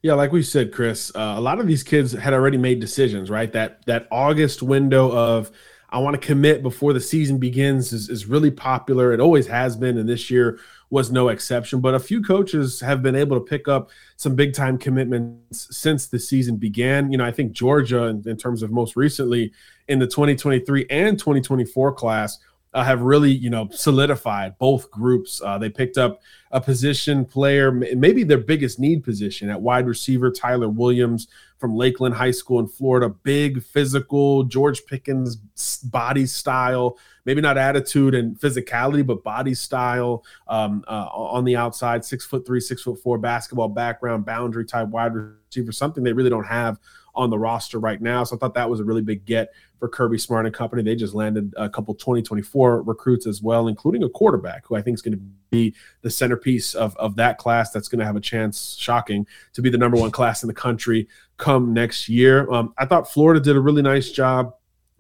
Yeah, 0.04 0.16
like 0.16 0.34
we 0.34 0.44
said, 0.44 0.74
Chris, 0.74 1.14
uh, 1.16 1.36
a 1.38 1.40
lot 1.40 1.62
of 1.62 1.66
these 1.66 1.82
kids 1.82 2.12
had 2.12 2.34
already 2.34 2.58
made 2.58 2.82
decisions, 2.82 3.30
right? 3.30 3.50
That 3.54 3.86
that 3.86 4.06
August 4.12 4.62
window 4.62 5.10
of 5.10 5.50
I 5.90 6.00
want 6.00 6.20
to 6.20 6.28
commit 6.28 6.62
before 6.62 6.92
the 6.92 7.00
season 7.00 7.38
begins 7.38 7.94
is, 7.94 8.10
is 8.10 8.26
really 8.26 8.52
popular. 8.52 9.14
It 9.14 9.22
always 9.22 9.48
has 9.48 9.78
been, 9.78 9.98
and 9.98 10.10
this 10.10 10.30
year 10.30 10.60
was 10.90 11.10
no 11.10 11.30
exception. 11.30 11.80
But 11.80 11.96
a 11.96 12.02
few 12.02 12.22
coaches 12.22 12.82
have 12.82 13.02
been 13.02 13.16
able 13.16 13.40
to 13.40 13.46
pick 13.46 13.70
up 13.70 13.92
some 14.18 14.36
big 14.36 14.54
time 14.54 14.78
commitments 14.78 15.70
since 15.72 16.08
the 16.08 16.20
season 16.20 16.58
began. 16.58 17.10
You 17.10 17.18
know, 17.18 17.26
I 17.26 17.32
think 17.32 17.54
Georgia, 17.54 18.04
in, 18.04 18.28
in 18.28 18.36
terms 18.36 18.62
of 18.62 18.72
most 18.72 18.98
recently 18.98 19.54
in 19.88 20.00
the 20.00 20.08
2023 20.08 20.86
and 20.90 21.18
2024 21.18 21.94
class, 21.94 22.40
uh, 22.74 22.84
have 22.84 23.02
really, 23.02 23.32
you 23.32 23.50
know, 23.50 23.70
solidified 23.72 24.58
both 24.58 24.90
groups. 24.90 25.42
Uh, 25.44 25.58
they 25.58 25.70
picked 25.70 25.98
up 25.98 26.22
a 26.52 26.62
position 26.62 27.26
player, 27.26 27.72
maybe 27.72 28.24
their 28.24 28.38
biggest 28.38 28.80
need 28.80 29.04
position 29.04 29.50
at 29.50 29.62
wide 29.62 29.88
receiver, 29.88 30.32
Tyler 30.32 30.70
Williams 30.70 31.28
from 31.64 31.78
Lakeland 31.78 32.14
High 32.14 32.32
School 32.32 32.60
in 32.60 32.68
Florida. 32.68 33.08
Big, 33.08 33.64
physical, 33.64 34.44
George 34.44 34.86
Pickens 34.86 35.38
body 35.82 36.26
style, 36.26 36.98
maybe 37.24 37.40
not 37.40 37.58
attitude 37.58 38.14
and 38.14 38.38
physicality, 38.38 39.06
but 39.06 39.24
body 39.24 39.54
style 39.54 40.26
um, 40.50 40.84
uh, 40.90 41.08
on 41.14 41.46
the 41.46 41.56
outside. 41.56 42.04
Six 42.04 42.26
foot 42.26 42.46
three, 42.46 42.60
six 42.60 42.82
foot 42.82 43.00
four 43.02 43.18
basketball 43.18 43.70
background, 43.70 44.26
boundary 44.26 44.66
type 44.66 44.90
wide 44.90 45.14
receiver, 45.14 45.72
something 45.72 46.04
they 46.04 46.12
really 46.12 46.30
don't 46.30 46.44
have 46.44 46.82
on 47.16 47.30
the 47.30 47.40
roster 47.40 47.80
right 47.80 48.02
now. 48.02 48.26
So 48.26 48.36
I 48.36 48.40
thought 48.40 48.56
that 48.56 48.70
was 48.70 48.82
a 48.82 48.84
really 48.84 49.02
big 49.02 49.24
get 49.24 49.54
for 49.80 49.88
Kirby 49.88 50.18
Smart 50.18 50.46
and 50.46 50.54
company. 50.54 50.84
They 50.84 50.98
just 50.98 51.14
landed 51.14 51.54
a 51.56 51.70
couple 51.70 51.96
2024 51.96 52.84
recruits 52.84 53.26
as 53.26 53.42
well, 53.42 53.70
including 53.70 54.04
a 54.04 54.10
quarterback 54.10 54.66
who 54.68 54.76
I 54.76 54.82
think 54.82 54.96
is 54.96 55.02
going 55.02 55.18
to 55.18 55.24
be 55.54 55.74
the 56.02 56.10
centerpiece 56.10 56.74
of, 56.74 56.98
of 56.98 57.16
that 57.16 57.38
class 57.38 57.72
that's 57.72 57.88
going 57.88 58.00
to 58.00 58.06
have 58.06 58.16
a 58.16 58.22
chance, 58.22 58.76
shocking, 58.78 59.26
to 59.54 59.62
be 59.62 59.70
the 59.70 59.78
number 59.78 59.98
one 59.98 60.12
class 60.12 60.44
in 60.44 60.48
the 60.48 60.54
country 60.54 61.08
come 61.38 61.74
next 61.74 62.10
year. 62.10 62.52
Um, 62.52 62.74
I 62.78 62.86
thought 62.86 63.10
Florida 63.10 63.40
did 63.40 63.56
a 63.56 63.62
really 63.62 63.82
nice 63.82 64.12
job 64.12 64.56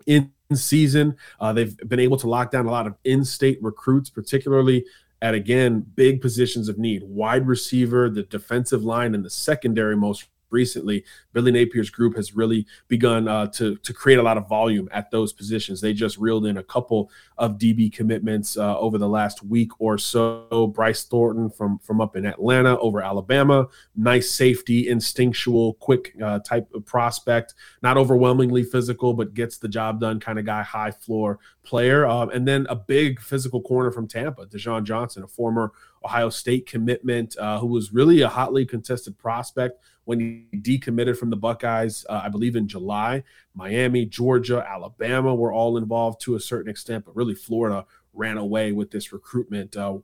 in 0.05 0.31
season. 0.53 1.17
Uh, 1.39 1.51
they've 1.51 1.75
been 1.77 1.99
able 1.99 2.17
to 2.17 2.29
lock 2.29 2.51
down 2.51 2.67
a 2.67 2.71
lot 2.71 2.87
of 2.87 2.95
in 3.03 3.25
state 3.25 3.57
recruits, 3.61 4.09
particularly 4.09 4.85
at 5.21 5.33
again 5.33 5.85
big 5.95 6.21
positions 6.21 6.67
of 6.69 6.77
need 6.77 7.01
wide 7.03 7.47
receiver 7.47 8.09
the 8.09 8.23
defensive 8.23 8.83
line 8.83 9.15
and 9.15 9.23
the 9.23 9.29
secondary 9.29 9.95
most 9.95 10.27
recently, 10.53 11.03
Billy 11.33 11.51
Napier's 11.51 11.89
group 11.89 12.15
has 12.15 12.35
really 12.35 12.65
begun 12.87 13.27
uh, 13.27 13.47
to 13.47 13.75
to 13.77 13.93
create 13.93 14.19
a 14.19 14.23
lot 14.23 14.37
of 14.37 14.47
volume 14.47 14.87
at 14.91 15.11
those 15.11 15.33
positions. 15.33 15.81
They 15.81 15.93
just 15.93 16.17
reeled 16.17 16.45
in 16.45 16.57
a 16.57 16.63
couple 16.63 17.09
of 17.37 17.57
DB 17.57 17.91
commitments 17.91 18.55
uh, 18.57 18.77
over 18.77 18.97
the 18.97 19.09
last 19.09 19.43
week 19.43 19.71
or 19.79 19.97
so. 19.97 20.71
Bryce 20.73 21.03
Thornton 21.03 21.49
from 21.49 21.79
from 21.79 21.99
up 21.99 22.15
in 22.15 22.25
Atlanta 22.25 22.77
over 22.79 23.01
Alabama, 23.01 23.67
nice 23.95 24.31
safety, 24.31 24.87
instinctual, 24.87 25.73
quick 25.75 26.13
uh, 26.23 26.39
type 26.39 26.73
of 26.73 26.85
prospect, 26.85 27.55
not 27.81 27.97
overwhelmingly 27.97 28.63
physical, 28.63 29.13
but 29.13 29.33
gets 29.33 29.57
the 29.57 29.67
job 29.67 29.99
done 29.99 30.19
kind 30.19 30.39
of 30.39 30.45
guy, 30.45 30.61
high 30.61 30.91
floor 30.91 31.39
player. 31.63 32.05
Um, 32.05 32.29
and 32.29 32.47
then 32.47 32.67
a 32.69 32.75
big 32.75 33.19
physical 33.19 33.61
corner 33.61 33.91
from 33.91 34.07
Tampa, 34.07 34.45
Deshaun 34.45 34.83
Johnson, 34.83 35.23
a 35.23 35.27
former 35.27 35.71
Ohio 36.03 36.29
State 36.29 36.67
commitment, 36.67 37.37
uh, 37.37 37.59
who 37.59 37.67
was 37.67 37.93
really 37.93 38.21
a 38.21 38.29
hotly 38.29 38.65
contested 38.65 39.17
prospect 39.17 39.79
when 40.05 40.19
he 40.19 40.59
decommitted 40.59 41.17
from 41.17 41.29
the 41.29 41.35
Buckeyes, 41.35 42.05
uh, 42.09 42.21
I 42.23 42.29
believe 42.29 42.55
in 42.55 42.67
July. 42.67 43.23
Miami, 43.55 44.05
Georgia, 44.05 44.65
Alabama 44.67 45.33
were 45.33 45.53
all 45.53 45.77
involved 45.77 46.21
to 46.21 46.35
a 46.35 46.39
certain 46.39 46.69
extent, 46.69 47.05
but 47.05 47.15
really 47.15 47.35
Florida 47.35 47.85
ran 48.13 48.37
away 48.37 48.71
with 48.71 48.91
this 48.91 49.13
recruitment. 49.13 49.75
Uh, 49.75 49.99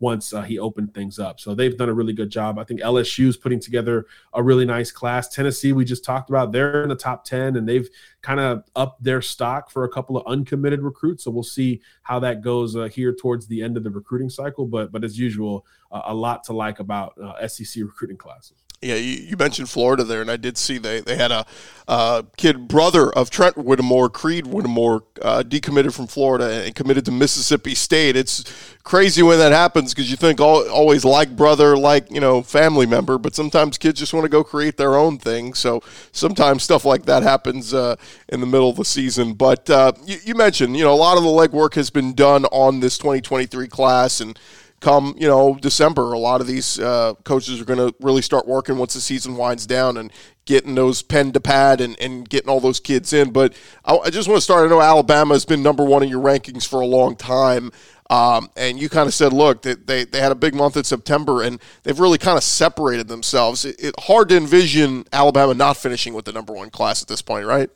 once 0.00 0.32
uh, 0.34 0.42
he 0.42 0.58
opened 0.58 0.92
things 0.92 1.18
up. 1.18 1.40
So 1.40 1.54
they've 1.54 1.76
done 1.76 1.88
a 1.88 1.94
really 1.94 2.12
good 2.12 2.28
job. 2.28 2.58
I 2.58 2.64
think 2.64 2.80
LSU 2.80 3.26
is 3.26 3.36
putting 3.36 3.60
together 3.60 4.06
a 4.32 4.42
really 4.42 4.64
nice 4.64 4.90
class. 4.90 5.28
Tennessee, 5.28 5.72
we 5.72 5.84
just 5.84 6.04
talked 6.04 6.28
about, 6.28 6.52
they're 6.52 6.82
in 6.82 6.88
the 6.88 6.96
top 6.96 7.24
10 7.24 7.56
and 7.56 7.68
they've 7.68 7.88
kind 8.20 8.40
of 8.40 8.64
upped 8.74 9.02
their 9.02 9.22
stock 9.22 9.70
for 9.70 9.84
a 9.84 9.88
couple 9.88 10.16
of 10.16 10.26
uncommitted 10.26 10.82
recruits. 10.82 11.24
So 11.24 11.30
we'll 11.30 11.42
see 11.42 11.80
how 12.02 12.18
that 12.20 12.42
goes 12.42 12.76
uh, 12.76 12.84
here 12.84 13.14
towards 13.14 13.46
the 13.46 13.62
end 13.62 13.76
of 13.76 13.84
the 13.84 13.90
recruiting 13.90 14.28
cycle. 14.28 14.66
But 14.66 14.90
but 14.90 15.04
as 15.04 15.18
usual, 15.18 15.64
uh, 15.90 16.02
a 16.06 16.14
lot 16.14 16.44
to 16.44 16.52
like 16.52 16.80
about 16.80 17.16
uh, 17.18 17.46
SEC 17.46 17.82
recruiting 17.82 18.16
classes. 18.16 18.63
Yeah, 18.84 18.96
you, 18.96 19.12
you, 19.28 19.36
mentioned 19.38 19.70
Florida 19.70 20.04
there, 20.04 20.20
and 20.20 20.30
I 20.30 20.36
did 20.36 20.58
see 20.58 20.76
they, 20.76 21.00
they 21.00 21.16
had 21.16 21.32
a 21.32 21.46
uh, 21.88 22.22
kid 22.36 22.68
brother 22.68 23.10
of 23.10 23.30
Trent 23.30 23.56
Whittemore, 23.56 24.10
Creed 24.10 24.46
Whittemore, 24.46 25.04
uh, 25.22 25.42
decommitted 25.42 25.94
from 25.94 26.06
Florida 26.06 26.64
and 26.64 26.74
committed 26.74 27.06
to 27.06 27.10
Mississippi 27.10 27.74
State. 27.74 28.14
It's 28.14 28.44
crazy 28.82 29.22
when 29.22 29.38
that 29.38 29.52
happens 29.52 29.94
because 29.94 30.10
you 30.10 30.18
think 30.18 30.38
all, 30.38 30.68
always 30.68 31.02
like 31.02 31.34
brother, 31.34 31.78
like 31.78 32.10
you 32.10 32.20
know 32.20 32.42
family 32.42 32.84
member, 32.84 33.16
but 33.16 33.34
sometimes 33.34 33.78
kids 33.78 33.98
just 33.98 34.12
want 34.12 34.24
to 34.24 34.30
go 34.30 34.44
create 34.44 34.76
their 34.76 34.96
own 34.96 35.16
thing. 35.16 35.54
So 35.54 35.82
sometimes 36.12 36.62
stuff 36.62 36.84
like 36.84 37.06
that 37.06 37.22
happens 37.22 37.72
uh, 37.72 37.96
in 38.28 38.40
the 38.40 38.46
middle 38.46 38.68
of 38.68 38.76
the 38.76 38.84
season. 38.84 39.32
But 39.32 39.70
uh, 39.70 39.92
you, 40.04 40.18
you 40.24 40.34
mentioned 40.34 40.76
you 40.76 40.84
know 40.84 40.92
a 40.92 40.94
lot 40.94 41.16
of 41.16 41.22
the 41.22 41.30
legwork 41.30 41.74
has 41.74 41.88
been 41.88 42.12
done 42.12 42.44
on 42.46 42.80
this 42.80 42.98
2023 42.98 43.66
class 43.68 44.20
and 44.20 44.38
come 44.84 45.14
you 45.18 45.26
know 45.26 45.56
December, 45.60 46.12
a 46.12 46.18
lot 46.18 46.42
of 46.42 46.46
these 46.46 46.78
uh, 46.78 47.14
coaches 47.24 47.60
are 47.60 47.64
going 47.64 47.78
to 47.78 47.94
really 48.00 48.20
start 48.20 48.46
working 48.46 48.76
once 48.76 48.92
the 48.92 49.00
season 49.00 49.36
winds 49.36 49.66
down 49.66 49.96
and 49.96 50.12
getting 50.44 50.74
those 50.74 51.00
pen 51.00 51.32
to 51.32 51.40
pad 51.40 51.80
and, 51.80 51.98
and 51.98 52.28
getting 52.28 52.50
all 52.50 52.60
those 52.60 52.80
kids 52.80 53.12
in. 53.14 53.32
But 53.32 53.54
I, 53.84 53.96
I 53.96 54.10
just 54.10 54.28
want 54.28 54.36
to 54.36 54.42
start. 54.42 54.66
I 54.66 54.68
know 54.68 54.82
Alabama 54.82 55.34
has 55.34 55.46
been 55.46 55.62
number 55.62 55.84
one 55.84 56.02
in 56.02 56.10
your 56.10 56.22
rankings 56.22 56.68
for 56.68 56.80
a 56.80 56.86
long 56.86 57.16
time. 57.16 57.72
Um, 58.10 58.50
and 58.54 58.78
you 58.78 58.90
kind 58.90 59.06
of 59.06 59.14
said, 59.14 59.32
look, 59.32 59.62
they, 59.62 59.74
they, 59.74 60.04
they 60.04 60.20
had 60.20 60.30
a 60.30 60.34
big 60.34 60.54
month 60.54 60.76
in 60.76 60.84
September, 60.84 61.42
and 61.42 61.58
they've 61.82 61.98
really 61.98 62.18
kind 62.18 62.36
of 62.36 62.44
separated 62.44 63.08
themselves. 63.08 63.64
It, 63.64 63.82
it 63.82 63.94
hard 64.00 64.28
to 64.28 64.36
envision 64.36 65.06
Alabama 65.10 65.54
not 65.54 65.78
finishing 65.78 66.12
with 66.12 66.26
the 66.26 66.32
number 66.32 66.52
one 66.52 66.68
class 66.68 67.00
at 67.00 67.08
this 67.08 67.22
point, 67.22 67.46
right? 67.46 67.70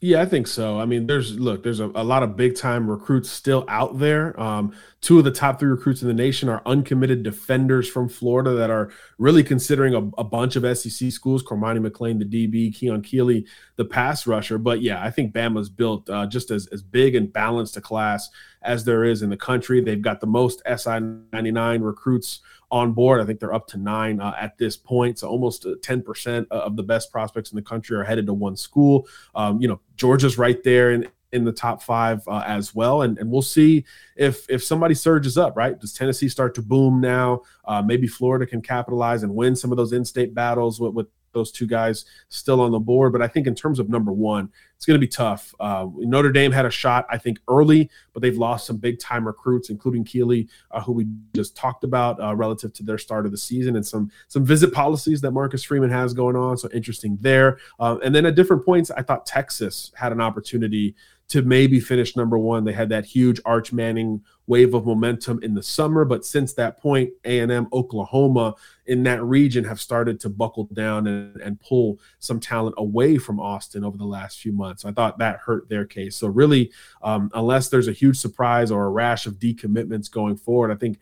Yeah, 0.00 0.20
I 0.20 0.26
think 0.26 0.48
so. 0.48 0.78
I 0.78 0.84
mean, 0.84 1.06
there's 1.06 1.38
look, 1.38 1.62
there's 1.62 1.80
a, 1.80 1.86
a 1.94 2.04
lot 2.04 2.22
of 2.22 2.36
big 2.36 2.56
time 2.56 2.90
recruits 2.90 3.30
still 3.30 3.64
out 3.68 3.98
there. 3.98 4.38
Um, 4.38 4.74
two 5.00 5.18
of 5.18 5.24
the 5.24 5.30
top 5.30 5.58
three 5.58 5.70
recruits 5.70 6.02
in 6.02 6.08
the 6.08 6.14
nation 6.14 6.48
are 6.48 6.60
uncommitted 6.66 7.22
defenders 7.22 7.88
from 7.88 8.10
Florida 8.10 8.50
that 8.54 8.70
are 8.70 8.90
really 9.18 9.42
considering 9.42 9.94
a, 9.94 10.20
a 10.20 10.24
bunch 10.24 10.56
of 10.56 10.76
SEC 10.76 11.10
schools. 11.10 11.42
Cormani 11.42 11.86
McClain, 11.86 12.18
the 12.18 12.24
DB, 12.26 12.74
Keon 12.74 13.00
Keeley, 13.00 13.46
the 13.76 13.84
pass 13.84 14.26
rusher. 14.26 14.58
But 14.58 14.82
yeah, 14.82 15.02
I 15.02 15.10
think 15.10 15.32
Bama's 15.32 15.70
built 15.70 16.10
uh, 16.10 16.26
just 16.26 16.50
as, 16.50 16.66
as 16.66 16.82
big 16.82 17.14
and 17.14 17.32
balanced 17.32 17.76
a 17.78 17.80
class 17.80 18.28
as 18.60 18.84
there 18.84 19.04
is 19.04 19.22
in 19.22 19.30
the 19.30 19.36
country. 19.38 19.80
They've 19.80 20.02
got 20.02 20.20
the 20.20 20.26
most 20.26 20.60
SI 20.66 21.00
99 21.32 21.80
recruits 21.80 22.40
on 22.74 22.92
board. 22.92 23.20
I 23.20 23.24
think 23.24 23.38
they're 23.38 23.54
up 23.54 23.68
to 23.68 23.76
nine 23.76 24.20
uh, 24.20 24.34
at 24.36 24.58
this 24.58 24.76
point. 24.76 25.20
So 25.20 25.28
almost 25.28 25.64
10% 25.64 26.46
uh, 26.50 26.54
of 26.54 26.74
the 26.74 26.82
best 26.82 27.12
prospects 27.12 27.52
in 27.52 27.56
the 27.56 27.62
country 27.62 27.96
are 27.96 28.02
headed 28.02 28.26
to 28.26 28.34
one 28.34 28.56
school. 28.56 29.06
Um, 29.36 29.62
you 29.62 29.68
know, 29.68 29.80
Georgia's 29.94 30.38
right 30.38 30.60
there 30.64 30.90
in, 30.90 31.06
in 31.30 31.44
the 31.44 31.52
top 31.52 31.84
five 31.84 32.26
uh, 32.26 32.42
as 32.44 32.74
well. 32.74 33.02
And, 33.02 33.16
and 33.18 33.30
we'll 33.30 33.42
see 33.42 33.84
if 34.16 34.44
if 34.50 34.64
somebody 34.64 34.96
surges 34.96 35.38
up, 35.38 35.56
right? 35.56 35.78
Does 35.78 35.92
Tennessee 35.92 36.28
start 36.28 36.52
to 36.56 36.62
boom 36.62 37.00
now? 37.00 37.42
Uh, 37.64 37.80
maybe 37.80 38.08
Florida 38.08 38.44
can 38.44 38.60
capitalize 38.60 39.22
and 39.22 39.32
win 39.32 39.54
some 39.54 39.70
of 39.70 39.76
those 39.76 39.92
in-state 39.92 40.34
battles 40.34 40.80
with, 40.80 40.94
with 40.94 41.06
those 41.34 41.52
two 41.52 41.66
guys 41.66 42.04
still 42.28 42.60
on 42.60 42.72
the 42.72 42.78
board. 42.78 43.12
But 43.12 43.22
I 43.22 43.28
think 43.28 43.46
in 43.46 43.54
terms 43.54 43.78
of 43.78 43.88
number 43.88 44.12
one, 44.12 44.50
it's 44.76 44.86
going 44.86 45.00
to 45.00 45.06
be 45.06 45.08
tough. 45.08 45.54
Uh, 45.60 45.86
Notre 45.96 46.30
Dame 46.30 46.52
had 46.52 46.66
a 46.66 46.70
shot, 46.70 47.06
I 47.10 47.16
think, 47.18 47.38
early, 47.48 47.90
but 48.12 48.22
they've 48.22 48.36
lost 48.36 48.66
some 48.66 48.76
big 48.76 48.98
time 48.98 49.26
recruits, 49.26 49.70
including 49.70 50.04
Keeley, 50.04 50.48
uh, 50.70 50.80
who 50.80 50.92
we 50.92 51.06
just 51.34 51.56
talked 51.56 51.84
about 51.84 52.22
uh, 52.22 52.34
relative 52.34 52.72
to 52.74 52.82
their 52.82 52.98
start 52.98 53.24
of 53.26 53.32
the 53.32 53.38
season, 53.38 53.76
and 53.76 53.86
some 53.86 54.10
some 54.28 54.44
visit 54.44 54.72
policies 54.72 55.20
that 55.22 55.30
Marcus 55.30 55.62
Freeman 55.62 55.90
has 55.90 56.12
going 56.12 56.36
on. 56.36 56.56
So 56.56 56.68
interesting 56.72 57.18
there. 57.20 57.58
Uh, 57.80 57.98
and 58.04 58.14
then 58.14 58.26
at 58.26 58.34
different 58.34 58.64
points, 58.64 58.90
I 58.90 59.02
thought 59.02 59.26
Texas 59.26 59.92
had 59.94 60.12
an 60.12 60.20
opportunity 60.20 60.94
to 61.28 61.42
maybe 61.42 61.80
finish 61.80 62.16
number 62.16 62.38
one. 62.38 62.64
They 62.64 62.72
had 62.72 62.90
that 62.90 63.06
huge 63.06 63.40
Arch 63.44 63.72
Manning 63.72 64.22
wave 64.46 64.74
of 64.74 64.84
momentum 64.84 65.42
in 65.42 65.54
the 65.54 65.62
summer, 65.62 66.04
but 66.04 66.24
since 66.24 66.52
that 66.54 66.78
point, 66.78 67.10
A&M, 67.24 67.66
Oklahoma 67.72 68.54
in 68.86 69.02
that 69.04 69.22
region 69.22 69.64
have 69.64 69.80
started 69.80 70.20
to 70.20 70.28
buckle 70.28 70.64
down 70.72 71.06
and, 71.06 71.40
and 71.40 71.58
pull 71.60 71.98
some 72.18 72.38
talent 72.38 72.74
away 72.76 73.16
from 73.16 73.40
Austin 73.40 73.84
over 73.84 73.96
the 73.96 74.04
last 74.04 74.40
few 74.40 74.52
months. 74.52 74.84
I 74.84 74.92
thought 74.92 75.18
that 75.18 75.38
hurt 75.38 75.68
their 75.68 75.86
case. 75.86 76.16
So 76.16 76.28
really, 76.28 76.70
um, 77.02 77.30
unless 77.34 77.68
there's 77.68 77.88
a 77.88 77.92
huge 77.92 78.18
surprise 78.18 78.70
or 78.70 78.84
a 78.84 78.90
rash 78.90 79.26
of 79.26 79.34
decommitments 79.34 80.10
going 80.10 80.36
forward, 80.36 80.70
I 80.70 80.76
think 80.76 80.98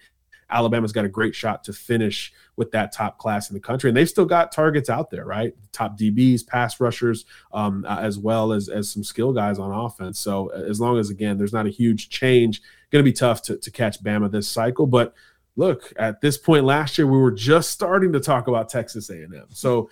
Alabama's 0.53 0.93
got 0.93 1.05
a 1.05 1.09
great 1.09 1.35
shot 1.35 1.65
to 1.65 1.73
finish 1.73 2.33
with 2.57 2.71
that 2.73 2.93
top 2.93 3.19
class 3.19 3.51
in 3.51 3.55
the 3.55 3.61
country, 3.61 3.91
and 3.91 3.97
they've 3.97 4.09
still 4.09 4.27
got 4.27 4.53
targets 4.53 4.91
out 4.91 5.11
there, 5.11 5.25
right? 5.25 5.55
Top 5.73 5.99
DBs, 5.99 6.47
pass 6.47 6.81
rushers, 6.81 7.25
um, 7.53 7.85
uh, 7.89 7.99
as 7.99 8.19
well 8.19 8.53
as 8.53 8.69
as 8.69 8.91
some 8.91 9.03
skill 9.03 9.33
guys 9.33 9.59
on 9.59 9.73
offense. 9.73 10.19
So 10.19 10.49
as 10.49 10.81
long 10.81 10.99
as 10.99 11.11
again 11.11 11.39
there's 11.39 11.53
not 11.53 11.67
a 11.67 11.71
huge 11.71 12.09
change, 12.09 12.63
going 12.91 13.05
to 13.05 13.11
be 13.11 13.15
tough 13.15 13.43
to 13.43 13.57
to 13.57 13.71
catch 13.71 14.03
Bama 14.03 14.31
this 14.31 14.49
cycle, 14.49 14.87
but 14.87 15.15
look 15.57 15.93
at 15.97 16.21
this 16.21 16.39
point 16.39 16.65
last 16.65 16.97
year 16.97 17.07
we 17.07 17.19
were 17.19 17.31
just 17.31 17.71
starting 17.71 18.11
to 18.11 18.19
talk 18.19 18.49
about 18.49 18.71
texas 18.71 19.11
a&m 19.11 19.45
so 19.51 19.91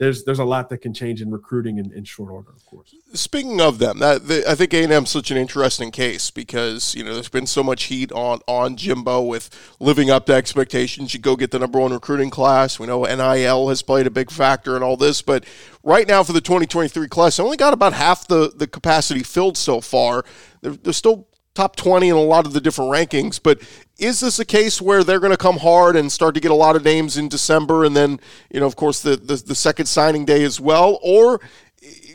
there's 0.00 0.24
there's 0.24 0.38
a 0.38 0.44
lot 0.44 0.70
that 0.70 0.78
can 0.78 0.94
change 0.94 1.20
in 1.20 1.30
recruiting 1.30 1.76
in, 1.76 1.92
in 1.92 2.04
short 2.04 2.30
order, 2.30 2.48
of 2.48 2.64
course. 2.64 2.94
Speaking 3.12 3.60
of 3.60 3.78
them, 3.78 3.98
that 3.98 4.26
the, 4.26 4.50
I 4.50 4.54
think 4.54 4.72
A 4.72 4.82
and 4.82 4.92
M 4.92 5.04
such 5.04 5.30
an 5.30 5.36
interesting 5.36 5.90
case 5.90 6.30
because 6.30 6.94
you 6.94 7.04
know 7.04 7.12
there's 7.12 7.28
been 7.28 7.46
so 7.46 7.62
much 7.62 7.84
heat 7.84 8.10
on 8.12 8.40
on 8.46 8.76
Jimbo 8.76 9.20
with 9.20 9.50
living 9.78 10.10
up 10.10 10.24
to 10.26 10.32
expectations. 10.32 11.12
You 11.12 11.20
go 11.20 11.36
get 11.36 11.50
the 11.50 11.58
number 11.58 11.78
one 11.78 11.92
recruiting 11.92 12.30
class. 12.30 12.80
We 12.80 12.86
know 12.86 13.04
NIL 13.04 13.68
has 13.68 13.82
played 13.82 14.06
a 14.06 14.10
big 14.10 14.30
factor 14.30 14.74
in 14.74 14.82
all 14.82 14.96
this, 14.96 15.20
but 15.20 15.44
right 15.84 16.08
now 16.08 16.22
for 16.22 16.32
the 16.32 16.40
2023 16.40 17.06
class, 17.08 17.38
I 17.38 17.42
only 17.44 17.58
got 17.58 17.74
about 17.74 17.92
half 17.92 18.26
the 18.26 18.50
the 18.56 18.66
capacity 18.66 19.22
filled 19.22 19.58
so 19.58 19.82
far. 19.82 20.24
There, 20.62 20.72
there's 20.72 20.96
still 20.96 21.28
top 21.60 21.76
20 21.76 22.08
in 22.08 22.16
a 22.16 22.20
lot 22.20 22.46
of 22.46 22.54
the 22.54 22.60
different 22.60 22.90
rankings. 22.90 23.38
But 23.42 23.60
is 23.98 24.20
this 24.20 24.38
a 24.38 24.46
case 24.46 24.80
where 24.80 25.04
they're 25.04 25.20
going 25.20 25.30
to 25.30 25.36
come 25.36 25.58
hard 25.58 25.94
and 25.94 26.10
start 26.10 26.34
to 26.34 26.40
get 26.40 26.50
a 26.50 26.54
lot 26.54 26.74
of 26.74 26.82
names 26.82 27.18
in 27.18 27.28
December 27.28 27.84
and 27.84 27.94
then, 27.94 28.18
you 28.50 28.60
know, 28.60 28.66
of 28.66 28.76
course, 28.76 29.02
the, 29.02 29.16
the, 29.16 29.36
the 29.36 29.54
second 29.54 29.84
signing 29.84 30.24
day 30.24 30.42
as 30.42 30.58
well? 30.58 30.98
Or 31.02 31.38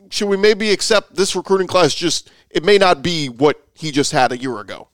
should 0.09 0.29
we 0.29 0.37
maybe 0.37 0.71
accept 0.71 1.15
this 1.15 1.35
recruiting 1.35 1.67
class 1.67 1.93
just, 1.93 2.31
it 2.49 2.63
may 2.63 2.79
not 2.79 3.03
be 3.03 3.29
what 3.29 3.63
he 3.75 3.91
just 3.91 4.13
had 4.13 4.31
a 4.31 4.37
year 4.37 4.59
ago? 4.59 4.87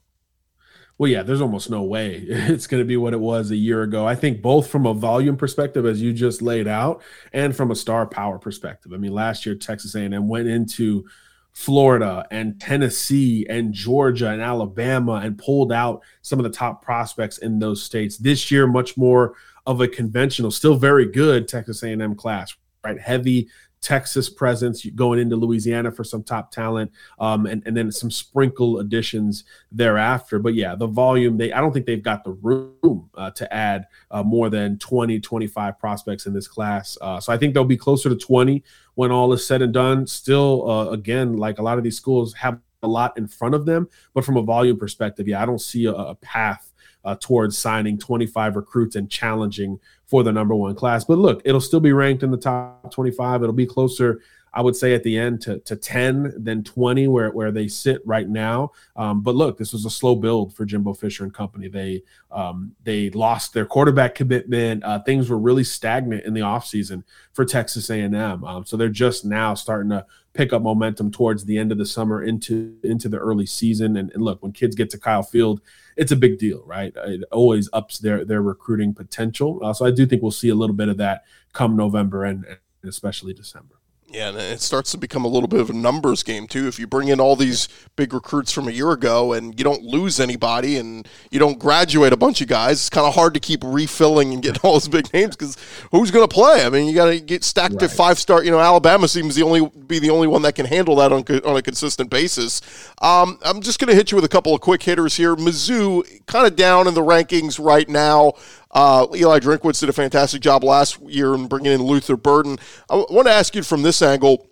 Well, 0.98 1.10
yeah, 1.10 1.24
there's 1.24 1.42
almost 1.42 1.70
no 1.70 1.84
way 1.84 2.16
it's 2.28 2.68
going 2.68 2.84
to 2.84 2.88
be 2.88 2.98
what 2.98 3.14
it 3.14 3.22
was 3.22 3.52
a 3.52 3.56
year 3.56 3.84
ago. 3.84 4.06
I 4.06 4.16
think 4.16 4.42
both 4.42 4.68
from 4.68 4.86
a 4.86 4.94
volume 4.94 5.38
perspective, 5.38 5.86
as 5.86 6.02
you 6.02 6.12
just 6.12 6.42
laid 6.42 6.68
out, 6.68 7.02
and 7.32 7.56
from 7.56 7.72
a 7.72 7.76
star 7.76 8.06
power 8.06 8.38
perspective. 8.38 8.92
I 8.92 8.98
mean, 8.98 9.14
last 9.14 9.46
year 9.46 9.56
Texas 9.56 9.96
A&M 9.96 10.28
went 10.28 10.50
into 10.50 11.06
Florida 11.54 12.26
and 12.32 12.60
Tennessee 12.60 13.46
and 13.50 13.74
Georgia 13.74 14.30
and 14.30 14.42
Alabama 14.42 15.22
and 15.24 15.38
pulled 15.38 15.72
out 15.72 16.02
some 16.22 16.40
of 16.40 16.44
the 16.44 16.50
top 16.50 16.82
prospects 16.82 17.38
in 17.38 17.60
those 17.60 17.84
states. 17.84 18.18
This 18.18 18.50
year, 18.52 18.68
much 18.68 18.98
more 18.98 19.36
of 19.66 19.82
a 19.82 19.88
conventional, 19.88 20.52
still 20.52 20.76
very 20.76 21.06
good 21.06 21.48
Texas 21.48 21.84
A&M 21.84 22.16
class, 22.16 22.56
right? 22.84 23.00
Heavy 23.00 23.50
Texas 23.82 24.30
presence 24.30 24.86
going 24.86 25.20
into 25.20 25.36
Louisiana 25.36 25.92
for 25.92 26.04
some 26.04 26.24
top 26.24 26.52
talent, 26.52 26.92
um, 27.20 27.48
and, 27.48 27.64
and 27.66 27.76
then 27.76 27.92
some 27.92 28.12
sprinkle 28.12 28.80
additions 28.80 29.44
thereafter. 29.72 30.38
But 30.38 30.54
yeah, 30.54 30.76
the 30.76 30.88
volume, 30.88 31.38
they 31.38 31.52
I 31.52 31.60
don't 31.60 31.74
think 31.74 31.88
they've 31.88 32.02
got 32.02 32.24
the 32.24 32.32
room 32.32 33.10
uh, 33.16 33.32
to 33.32 33.52
add 33.54 33.88
uh, 34.12 34.22
more 34.22 34.50
than 34.50 34.78
20, 34.78 35.20
25 35.20 35.80
prospects 35.80 36.28
in 36.28 36.34
this 36.34 36.48
class. 36.48 36.98
Uh, 37.02 37.20
so 37.20 37.34
I 37.34 37.38
think 37.38 37.54
they'll 37.54 37.66
be 37.66 37.78
closer 37.78 38.08
to 38.10 38.16
20 38.16 38.64
when 38.96 39.12
all 39.12 39.34
is 39.34 39.46
said 39.46 39.64
and 39.64 39.74
done. 39.74 40.06
Still, 40.06 40.70
uh, 40.70 40.90
again, 40.90 41.38
like 41.38 41.58
a 41.58 41.64
lot 41.64 41.80
of 41.80 41.84
these 41.84 41.98
schools 41.98 42.34
have 42.36 42.60
a 42.84 42.88
lot 42.88 43.18
in 43.18 43.28
front 43.28 43.56
of 43.56 43.66
them, 43.66 43.88
but 44.14 44.26
from 44.26 44.38
a 44.38 44.42
volume 44.42 44.78
perspective, 44.78 45.28
yeah, 45.28 45.42
I 45.42 45.46
don't 45.46 45.62
see 45.62 45.86
a, 45.86 45.94
a 45.94 46.16
path 46.16 46.71
uh, 47.04 47.16
towards 47.20 47.58
signing 47.58 47.98
25 47.98 48.56
recruits 48.56 48.96
and 48.96 49.10
challenging 49.10 49.80
for 50.06 50.24
the 50.24 50.32
number 50.32 50.56
one 50.56 50.76
class. 50.76 51.04
But 51.04 51.18
look, 51.18 51.42
it'll 51.46 51.62
still 51.62 51.80
be 51.80 51.94
ranked 51.94 52.24
in 52.24 52.32
the 52.32 52.38
top 52.38 52.92
25. 52.92 53.44
It'll 53.44 53.54
be 53.54 53.66
closer 53.66 54.22
I 54.54 54.62
would 54.62 54.76
say 54.76 54.94
at 54.94 55.04
the 55.04 55.18
end 55.18 55.42
to, 55.44 55.60
to 55.60 55.76
10, 55.76 56.34
then 56.38 56.64
20, 56.64 57.08
where, 57.08 57.32
where 57.32 57.52
they 57.52 57.68
sit 57.68 58.02
right 58.06 58.28
now. 58.28 58.72
Um, 58.96 59.22
but 59.22 59.36
look, 59.36 59.58
this 59.58 59.72
was 59.72 59.86
a 59.86 59.90
slow 59.90 60.16
build 60.16 60.54
for 60.54 60.66
Jimbo 60.66 60.94
Fisher 60.94 61.24
and 61.24 61.34
company. 61.34 61.70
They 61.70 62.04
um, 62.32 62.76
they 62.84 63.10
lost 63.12 63.54
their 63.54 63.66
quarterback 63.66 64.16
commitment. 64.16 64.84
Uh, 64.84 65.00
things 65.00 65.30
were 65.30 65.38
really 65.38 65.64
stagnant 65.64 66.26
in 66.26 66.34
the 66.34 66.42
offseason 66.42 67.04
for 67.34 67.46
Texas 67.46 67.90
A&M. 67.90 68.44
Um, 68.44 68.66
so 68.66 68.78
they're 68.78 68.90
just 68.90 69.26
now 69.26 69.54
starting 69.54 69.90
to 69.90 70.06
pick 70.34 70.54
up 70.54 70.62
momentum 70.62 71.12
towards 71.12 71.44
the 71.44 71.58
end 71.58 71.72
of 71.72 71.78
the 71.78 71.86
summer 71.86 72.24
into 72.24 72.78
into 72.84 73.10
the 73.10 73.18
early 73.18 73.46
season. 73.46 73.98
And, 73.98 74.12
and 74.12 74.24
look, 74.24 74.42
when 74.42 74.52
kids 74.52 74.76
get 74.76 74.90
to 74.92 74.98
Kyle 74.98 75.24
Field, 75.24 75.62
it's 75.98 76.12
a 76.12 76.16
big 76.16 76.40
deal, 76.40 76.64
right? 76.66 76.94
It 76.96 77.24
always 77.32 77.70
ups 77.74 78.00
their 78.00 78.26
their 78.26 78.42
recruiting 78.42 78.94
potential. 78.94 79.60
Uh, 79.64 79.74
so 79.74 79.86
I 79.86 79.92
do 79.92 80.06
think 80.06 80.22
we'll 80.22 80.32
see 80.32 80.50
a 80.50 80.56
little 80.56 80.76
bit 80.76 80.90
of 80.90 80.98
that 80.98 81.24
come 81.54 81.76
November 81.76 82.24
and, 82.24 82.46
and 82.46 82.58
especially 82.84 83.34
December. 83.34 83.81
Yeah, 84.14 84.30
and 84.30 84.38
it 84.38 84.62
starts 84.62 84.92
to 84.92 84.98
become 84.98 85.24
a 85.24 85.28
little 85.28 85.48
bit 85.48 85.62
of 85.62 85.70
a 85.70 85.74
numbers 85.74 86.22
game 86.22 86.46
too. 86.46 86.68
If 86.68 86.80
you 86.80 86.86
bring 86.86 87.08
in 87.08 87.22
all 87.22 87.38
these 87.38 87.70
big 87.96 88.14
recruits 88.14 88.52
from 88.52 88.68
a 88.68 88.72
year 88.72 88.92
ago 88.92 89.32
and 89.32 89.58
you 89.58 89.64
don't 89.64 89.84
lose 89.84 90.20
anybody 90.20 90.78
and 90.78 91.08
you 91.30 91.40
don't 91.40 91.58
graduate 91.58 92.12
a 92.12 92.18
bunch 92.18 92.42
of 92.42 92.50
guys, 92.50 92.80
it's 92.80 92.90
kind 92.90 93.08
of 93.08 93.16
hard 93.16 93.34
to 93.36 93.40
keep 93.40 93.64
refilling 93.64 94.34
and 94.34 94.44
getting 94.44 94.60
all 94.64 94.74
those 94.74 94.90
big 94.90 95.12
names 95.14 95.38
because 95.38 95.58
who's 95.92 96.12
going 96.12 96.28
to 96.28 96.34
play? 96.34 96.66
I 96.66 96.70
mean, 96.70 96.88
you 96.88 96.94
got 96.94 97.06
to 97.06 97.22
get 97.22 97.46
stacked 97.46 97.76
right. 97.76 97.84
at 97.84 97.92
five 97.92 98.20
star. 98.20 98.44
You 98.44 98.52
know, 98.52 98.60
Alabama 98.60 99.08
seems 99.08 99.36
the 99.36 99.44
only 99.44 99.66
be 99.88 100.00
the 100.00 100.10
only 100.10 100.28
one 100.28 100.42
that 100.42 100.56
can 100.56 100.66
handle 100.66 100.98
that 100.98 101.14
on 101.14 101.24
on 101.46 101.56
a 101.56 101.62
consistent 101.62 102.10
basis. 102.10 102.62
Um, 103.02 103.40
I'm 103.44 103.62
just 103.62 103.80
going 103.80 103.90
to 103.90 103.96
hit 103.96 104.12
you 104.12 104.18
with 104.18 104.26
a 104.26 104.30
couple 104.30 104.54
of 104.54 104.60
quick 104.60 104.84
hitters 104.84 105.16
here. 105.16 105.38
Mizzou 105.38 106.26
kind 106.26 106.46
of 106.46 106.58
down 106.58 106.88
in 106.88 106.96
the 106.96 107.02
rankings 107.02 107.64
right 107.64 107.88
now. 107.88 108.34
Uh, 108.74 109.08
Eli 109.16 109.40
Drinkwitz 109.40 109.80
did 109.82 109.90
a 109.90 109.94
fantastic 109.94 110.42
job 110.42 110.64
last 110.64 111.00
year 111.02 111.34
in 111.34 111.48
bringing 111.48 111.74
in 111.74 111.84
Luther 111.84 112.16
Burden. 112.16 112.58
I 112.90 112.96
want 112.96 113.28
to 113.28 113.34
ask 113.34 113.54
you 113.54 113.64
from 113.64 113.82
this 113.82 114.02
angle. 114.02 114.48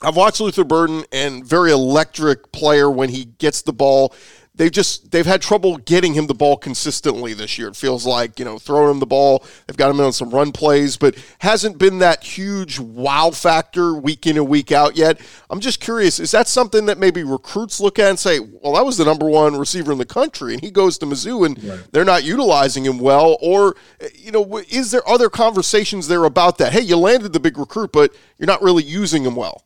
I've 0.00 0.16
watched 0.16 0.40
Luther 0.40 0.64
Burden 0.64 1.04
and 1.12 1.44
very 1.44 1.70
electric 1.70 2.52
player 2.52 2.90
when 2.90 3.08
he 3.08 3.24
gets 3.24 3.62
the 3.62 3.72
ball 3.72 4.14
they've 4.62 4.70
just 4.70 5.10
they've 5.10 5.26
had 5.26 5.42
trouble 5.42 5.76
getting 5.78 6.14
him 6.14 6.28
the 6.28 6.34
ball 6.34 6.56
consistently 6.56 7.34
this 7.34 7.58
year. 7.58 7.66
It 7.66 7.74
feels 7.74 8.06
like 8.06 8.38
you 8.38 8.44
know 8.44 8.60
throwing 8.60 8.92
him 8.92 9.00
the 9.00 9.06
ball. 9.06 9.44
They've 9.66 9.76
got 9.76 9.90
him 9.90 9.98
on 9.98 10.12
some 10.12 10.30
run 10.30 10.52
plays, 10.52 10.96
but 10.96 11.16
hasn't 11.40 11.78
been 11.78 11.98
that 11.98 12.22
huge 12.22 12.78
wow 12.78 13.32
factor 13.32 13.94
week 13.94 14.24
in 14.24 14.36
and 14.36 14.46
week 14.46 14.70
out 14.70 14.96
yet. 14.96 15.20
I'm 15.50 15.58
just 15.58 15.80
curious, 15.80 16.20
is 16.20 16.30
that 16.30 16.46
something 16.46 16.86
that 16.86 16.96
maybe 16.96 17.24
recruits 17.24 17.80
look 17.80 17.98
at 17.98 18.10
and 18.10 18.18
say, 18.18 18.38
well, 18.38 18.74
that 18.74 18.86
was 18.86 18.98
the 18.98 19.04
number 19.04 19.28
one 19.28 19.56
receiver 19.56 19.90
in 19.90 19.98
the 19.98 20.04
country, 20.04 20.52
and 20.54 20.62
he 20.62 20.70
goes 20.70 20.96
to 20.98 21.06
Mizzou 21.06 21.44
and 21.44 21.62
right. 21.64 21.80
they're 21.90 22.04
not 22.04 22.22
utilizing 22.22 22.84
him 22.84 23.00
well, 23.00 23.38
or 23.42 23.74
you 24.14 24.30
know, 24.30 24.58
is 24.70 24.92
there 24.92 25.06
other 25.08 25.28
conversations 25.28 26.06
there 26.06 26.22
about 26.22 26.58
that? 26.58 26.72
Hey, 26.72 26.82
you 26.82 26.96
landed 26.96 27.32
the 27.32 27.40
big 27.40 27.58
recruit, 27.58 27.90
but 27.90 28.14
you're 28.38 28.46
not 28.46 28.62
really 28.62 28.84
using 28.84 29.24
him 29.24 29.34
well. 29.34 29.64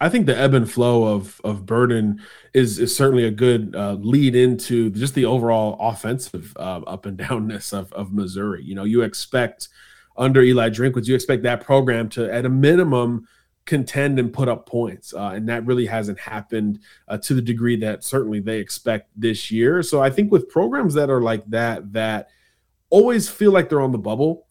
I 0.00 0.08
think 0.08 0.26
the 0.26 0.36
ebb 0.36 0.54
and 0.54 0.70
flow 0.70 1.04
of 1.04 1.40
of 1.44 1.66
Burden 1.66 2.20
is 2.52 2.78
is 2.78 2.94
certainly 2.96 3.24
a 3.24 3.30
good 3.30 3.74
uh, 3.76 3.94
lead 3.94 4.34
into 4.34 4.90
just 4.90 5.14
the 5.14 5.24
overall 5.24 5.76
offensive 5.80 6.56
uh, 6.56 6.80
up 6.86 7.06
and 7.06 7.18
downness 7.18 7.72
of 7.72 7.92
of 7.92 8.12
Missouri. 8.12 8.62
You 8.62 8.74
know, 8.74 8.84
you 8.84 9.02
expect 9.02 9.68
under 10.16 10.42
Eli 10.42 10.70
Drinkwitz, 10.70 11.06
you 11.06 11.14
expect 11.14 11.42
that 11.42 11.60
program 11.60 12.08
to 12.10 12.32
at 12.32 12.46
a 12.46 12.48
minimum 12.48 13.26
contend 13.66 14.18
and 14.18 14.32
put 14.32 14.48
up 14.48 14.66
points, 14.66 15.14
uh, 15.14 15.32
and 15.34 15.48
that 15.48 15.64
really 15.64 15.86
hasn't 15.86 16.18
happened 16.18 16.80
uh, 17.08 17.16
to 17.18 17.34
the 17.34 17.42
degree 17.42 17.76
that 17.76 18.04
certainly 18.04 18.40
they 18.40 18.58
expect 18.58 19.08
this 19.16 19.50
year. 19.50 19.82
So 19.82 20.02
I 20.02 20.10
think 20.10 20.30
with 20.30 20.48
programs 20.48 20.94
that 20.94 21.10
are 21.10 21.22
like 21.22 21.44
that, 21.50 21.92
that 21.92 22.28
always 22.90 23.28
feel 23.28 23.52
like 23.52 23.68
they're 23.68 23.80
on 23.80 23.92
the 23.92 23.98
bubble 23.98 24.46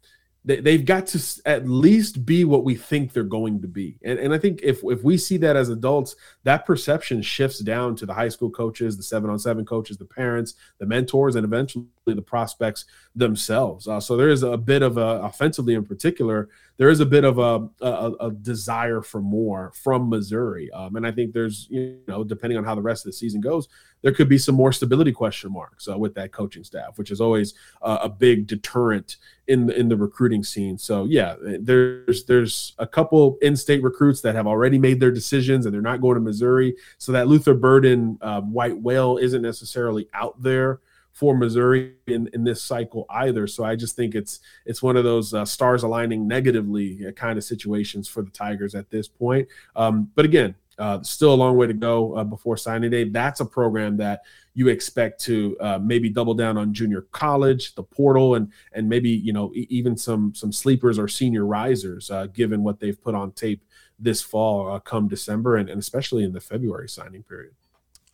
they, 0.45 0.73
have 0.73 0.85
got 0.85 1.07
to 1.07 1.41
at 1.45 1.67
least 1.67 2.25
be 2.25 2.43
what 2.43 2.65
we 2.65 2.75
think 2.75 3.13
they're 3.13 3.23
going 3.23 3.61
to 3.61 3.67
be. 3.67 3.97
And, 4.03 4.19
and 4.19 4.33
I 4.33 4.37
think 4.37 4.59
if, 4.61 4.83
if 4.83 5.03
we 5.03 5.17
see 5.17 5.37
that 5.37 5.55
as 5.55 5.69
adults, 5.69 6.15
that 6.43 6.65
perception 6.65 7.21
shifts 7.21 7.59
down 7.59 7.95
to 7.97 8.05
the 8.05 8.13
high 8.13 8.27
school 8.27 8.49
coaches, 8.49 8.97
the 8.97 9.03
seven 9.03 9.29
on 9.29 9.39
seven 9.39 9.65
coaches, 9.65 9.97
the 9.97 10.05
parents, 10.05 10.55
the 10.79 10.85
mentors, 10.85 11.35
and 11.35 11.45
eventually 11.45 11.85
the 12.05 12.21
prospects 12.21 12.85
themselves. 13.15 13.87
Uh, 13.87 13.99
so 13.99 14.17
there 14.17 14.29
is 14.29 14.43
a 14.43 14.57
bit 14.57 14.81
of 14.81 14.97
a, 14.97 15.21
offensively 15.23 15.73
in 15.73 15.85
particular, 15.85 16.49
there 16.77 16.89
is 16.89 16.99
a 16.99 17.05
bit 17.05 17.23
of 17.23 17.37
a, 17.37 17.69
a, 17.85 18.11
a 18.19 18.31
desire 18.31 19.01
for 19.01 19.21
more 19.21 19.71
from 19.83 20.09
Missouri. 20.09 20.71
Um, 20.71 20.95
and 20.95 21.07
I 21.07 21.11
think 21.11 21.33
there's, 21.33 21.67
you 21.69 21.99
know, 22.07 22.23
depending 22.23 22.57
on 22.57 22.63
how 22.65 22.75
the 22.75 22.81
rest 22.81 23.05
of 23.05 23.11
the 23.11 23.17
season 23.17 23.41
goes, 23.41 23.69
there 24.01 24.11
could 24.11 24.27
be 24.27 24.37
some 24.37 24.55
more 24.55 24.73
stability 24.73 25.13
question 25.13 25.53
marks 25.53 25.87
uh, 25.87 25.97
with 25.97 26.13
that 26.15 26.33
coaching 26.33 26.63
staff, 26.63 26.97
which 26.97 27.11
is 27.11 27.21
always 27.21 27.53
uh, 27.81 27.99
a 28.01 28.09
big 28.09 28.47
deterrent 28.47 29.17
in 29.47 29.67
the, 29.67 29.79
in 29.79 29.87
the 29.87 29.95
recruiting 29.95 30.43
scene. 30.43 30.77
So 30.77 31.05
yeah, 31.05 31.35
there's 31.39 32.25
there's 32.25 32.73
a 32.79 32.87
couple 32.87 33.37
in-state 33.41 33.83
recruits 33.83 34.21
that 34.21 34.35
have 34.35 34.47
already 34.47 34.77
made 34.77 34.99
their 34.99 35.11
decisions 35.11 35.65
and 35.65 35.73
they're 35.73 35.81
not 35.81 36.01
going 36.01 36.15
to 36.15 36.21
Missouri. 36.21 36.75
So 36.97 37.11
that 37.13 37.27
Luther 37.27 37.53
Burden 37.53 38.17
uh, 38.21 38.41
white 38.41 38.77
whale 38.77 39.17
isn't 39.17 39.41
necessarily 39.41 40.09
out 40.13 40.41
there 40.41 40.81
for 41.13 41.37
Missouri 41.37 41.93
in, 42.07 42.29
in 42.33 42.43
this 42.43 42.61
cycle 42.61 43.05
either. 43.09 43.47
So 43.47 43.63
I 43.63 43.75
just 43.75 43.95
think 43.95 44.15
it's 44.15 44.39
it's 44.65 44.81
one 44.81 44.97
of 44.97 45.03
those 45.03 45.33
uh, 45.33 45.45
stars 45.45 45.83
aligning 45.83 46.27
negatively 46.27 47.07
uh, 47.07 47.11
kind 47.11 47.37
of 47.37 47.43
situations 47.43 48.07
for 48.07 48.23
the 48.23 48.31
Tigers 48.31 48.75
at 48.75 48.89
this 48.89 49.07
point. 49.07 49.47
Um, 49.75 50.11
but 50.15 50.25
again, 50.25 50.55
uh, 50.79 51.01
still 51.03 51.31
a 51.31 51.35
long 51.35 51.55
way 51.55 51.67
to 51.67 51.73
go 51.73 52.17
uh, 52.17 52.23
before 52.23 52.57
signing 52.57 52.89
day. 52.89 53.03
That's 53.03 53.39
a 53.39 53.45
program 53.45 53.95
that 53.97 54.23
you 54.55 54.69
expect 54.69 55.21
to 55.25 55.55
uh, 55.59 55.79
maybe 55.79 56.09
double 56.09 56.33
down 56.33 56.57
on 56.57 56.73
junior 56.73 57.01
college, 57.11 57.75
the 57.75 57.83
portal, 57.83 58.35
and 58.35 58.51
and 58.73 58.89
maybe 58.89 59.09
you 59.09 59.33
know 59.33 59.51
even 59.53 59.95
some 59.95 60.33
some 60.33 60.51
sleepers 60.51 60.97
or 60.97 61.07
senior 61.07 61.45
risers, 61.45 62.09
uh, 62.09 62.25
given 62.27 62.63
what 62.63 62.79
they've 62.79 63.01
put 63.01 63.13
on 63.13 63.31
tape 63.33 63.63
this 63.99 64.23
fall, 64.23 64.79
come 64.79 65.07
December, 65.07 65.57
and, 65.57 65.69
and 65.69 65.79
especially 65.79 66.23
in 66.23 66.33
the 66.33 66.41
February 66.41 66.89
signing 66.89 67.21
period. 67.21 67.53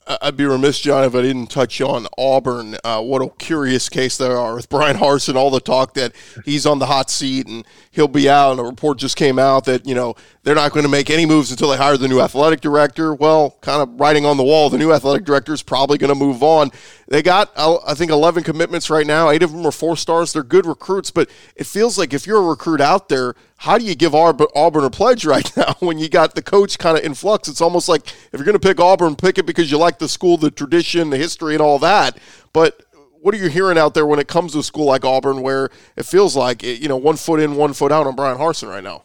I'd 0.09 0.35
be 0.35 0.45
remiss, 0.45 0.79
John, 0.79 1.03
if 1.03 1.13
I 1.13 1.21
didn't 1.21 1.47
touch 1.47 1.79
on 1.81 2.07
Auburn. 2.17 2.77
Uh, 2.83 2.99
what 2.99 3.21
a 3.21 3.29
curious 3.37 3.89
case 3.89 4.17
there 4.17 4.35
are 4.35 4.55
with 4.55 4.67
Bryan 4.67 4.97
Harsin. 4.97 5.35
All 5.35 5.51
the 5.51 5.59
talk 5.59 5.93
that 5.93 6.13
he's 6.45 6.65
on 6.65 6.79
the 6.79 6.87
hot 6.87 7.11
seat 7.11 7.45
and 7.45 7.63
he'll 7.91 8.07
be 8.07 8.27
out. 8.27 8.51
And 8.51 8.59
a 8.59 8.63
report 8.63 8.97
just 8.97 9.15
came 9.15 9.37
out 9.37 9.65
that 9.65 9.85
you 9.85 9.93
know 9.93 10.15
they're 10.41 10.55
not 10.55 10.71
going 10.71 10.83
to 10.83 10.89
make 10.89 11.11
any 11.11 11.27
moves 11.27 11.51
until 11.51 11.69
they 11.69 11.77
hire 11.77 11.95
the 11.95 12.07
new 12.07 12.21
athletic 12.21 12.59
director. 12.59 13.13
Well, 13.13 13.57
kind 13.61 13.83
of 13.83 13.99
writing 13.99 14.25
on 14.25 14.37
the 14.37 14.43
wall, 14.43 14.71
the 14.71 14.79
new 14.79 14.91
athletic 14.91 15.25
director 15.25 15.53
is 15.53 15.61
probably 15.61 15.99
going 15.99 16.09
to 16.09 16.15
move 16.15 16.41
on. 16.41 16.71
They 17.07 17.21
got, 17.21 17.51
uh, 17.55 17.77
I 17.85 17.93
think, 17.93 18.09
11 18.09 18.43
commitments 18.43 18.89
right 18.89 19.05
now. 19.05 19.29
Eight 19.29 19.43
of 19.43 19.51
them 19.51 19.63
are 19.65 19.71
four 19.71 19.95
stars. 19.95 20.33
They're 20.33 20.41
good 20.41 20.65
recruits, 20.65 21.11
but 21.11 21.29
it 21.55 21.67
feels 21.67 21.99
like 21.99 22.15
if 22.15 22.25
you're 22.25 22.41
a 22.41 22.49
recruit 22.49 22.81
out 22.81 23.09
there, 23.09 23.35
how 23.59 23.77
do 23.77 23.83
you 23.83 23.93
give 23.93 24.15
Auburn 24.15 24.83
a 24.85 24.89
pledge 24.89 25.25
right 25.25 25.55
now 25.57 25.75
when 25.79 25.99
you 25.99 26.07
got 26.07 26.33
the 26.33 26.41
coach 26.41 26.77
kind 26.79 26.97
of 26.97 27.03
in 27.03 27.13
flux? 27.13 27.47
It's 27.49 27.61
almost 27.61 27.89
like 27.89 28.07
if 28.07 28.33
you're 28.33 28.45
going 28.45 28.57
to 28.57 28.59
pick 28.59 28.79
Auburn, 28.79 29.15
pick 29.15 29.37
it 29.37 29.45
because 29.45 29.69
you 29.69 29.77
like 29.77 29.99
the 29.99 30.07
school, 30.07 30.37
the 30.37 30.49
tradition, 30.49 31.09
the 31.09 31.17
history, 31.17 31.55
and 31.55 31.61
all 31.61 31.77
that. 31.79 32.17
But 32.53 32.81
what 33.21 33.33
are 33.35 33.37
you 33.37 33.49
hearing 33.49 33.77
out 33.77 33.93
there 33.93 34.05
when 34.05 34.17
it 34.17 34.29
comes 34.29 34.53
to 34.53 34.59
a 34.59 34.63
school 34.63 34.85
like 34.85 35.03
Auburn, 35.03 35.41
where 35.41 35.69
it 35.97 36.05
feels 36.05 36.37
like 36.37 36.63
you 36.63 36.87
know 36.87 36.95
one 36.97 37.17
foot 37.17 37.41
in, 37.41 37.55
one 37.55 37.73
foot 37.73 37.91
out 37.91 38.07
on 38.07 38.15
Bryan 38.15 38.37
Harsin 38.37 38.69
right 38.69 38.83
now? 38.83 39.03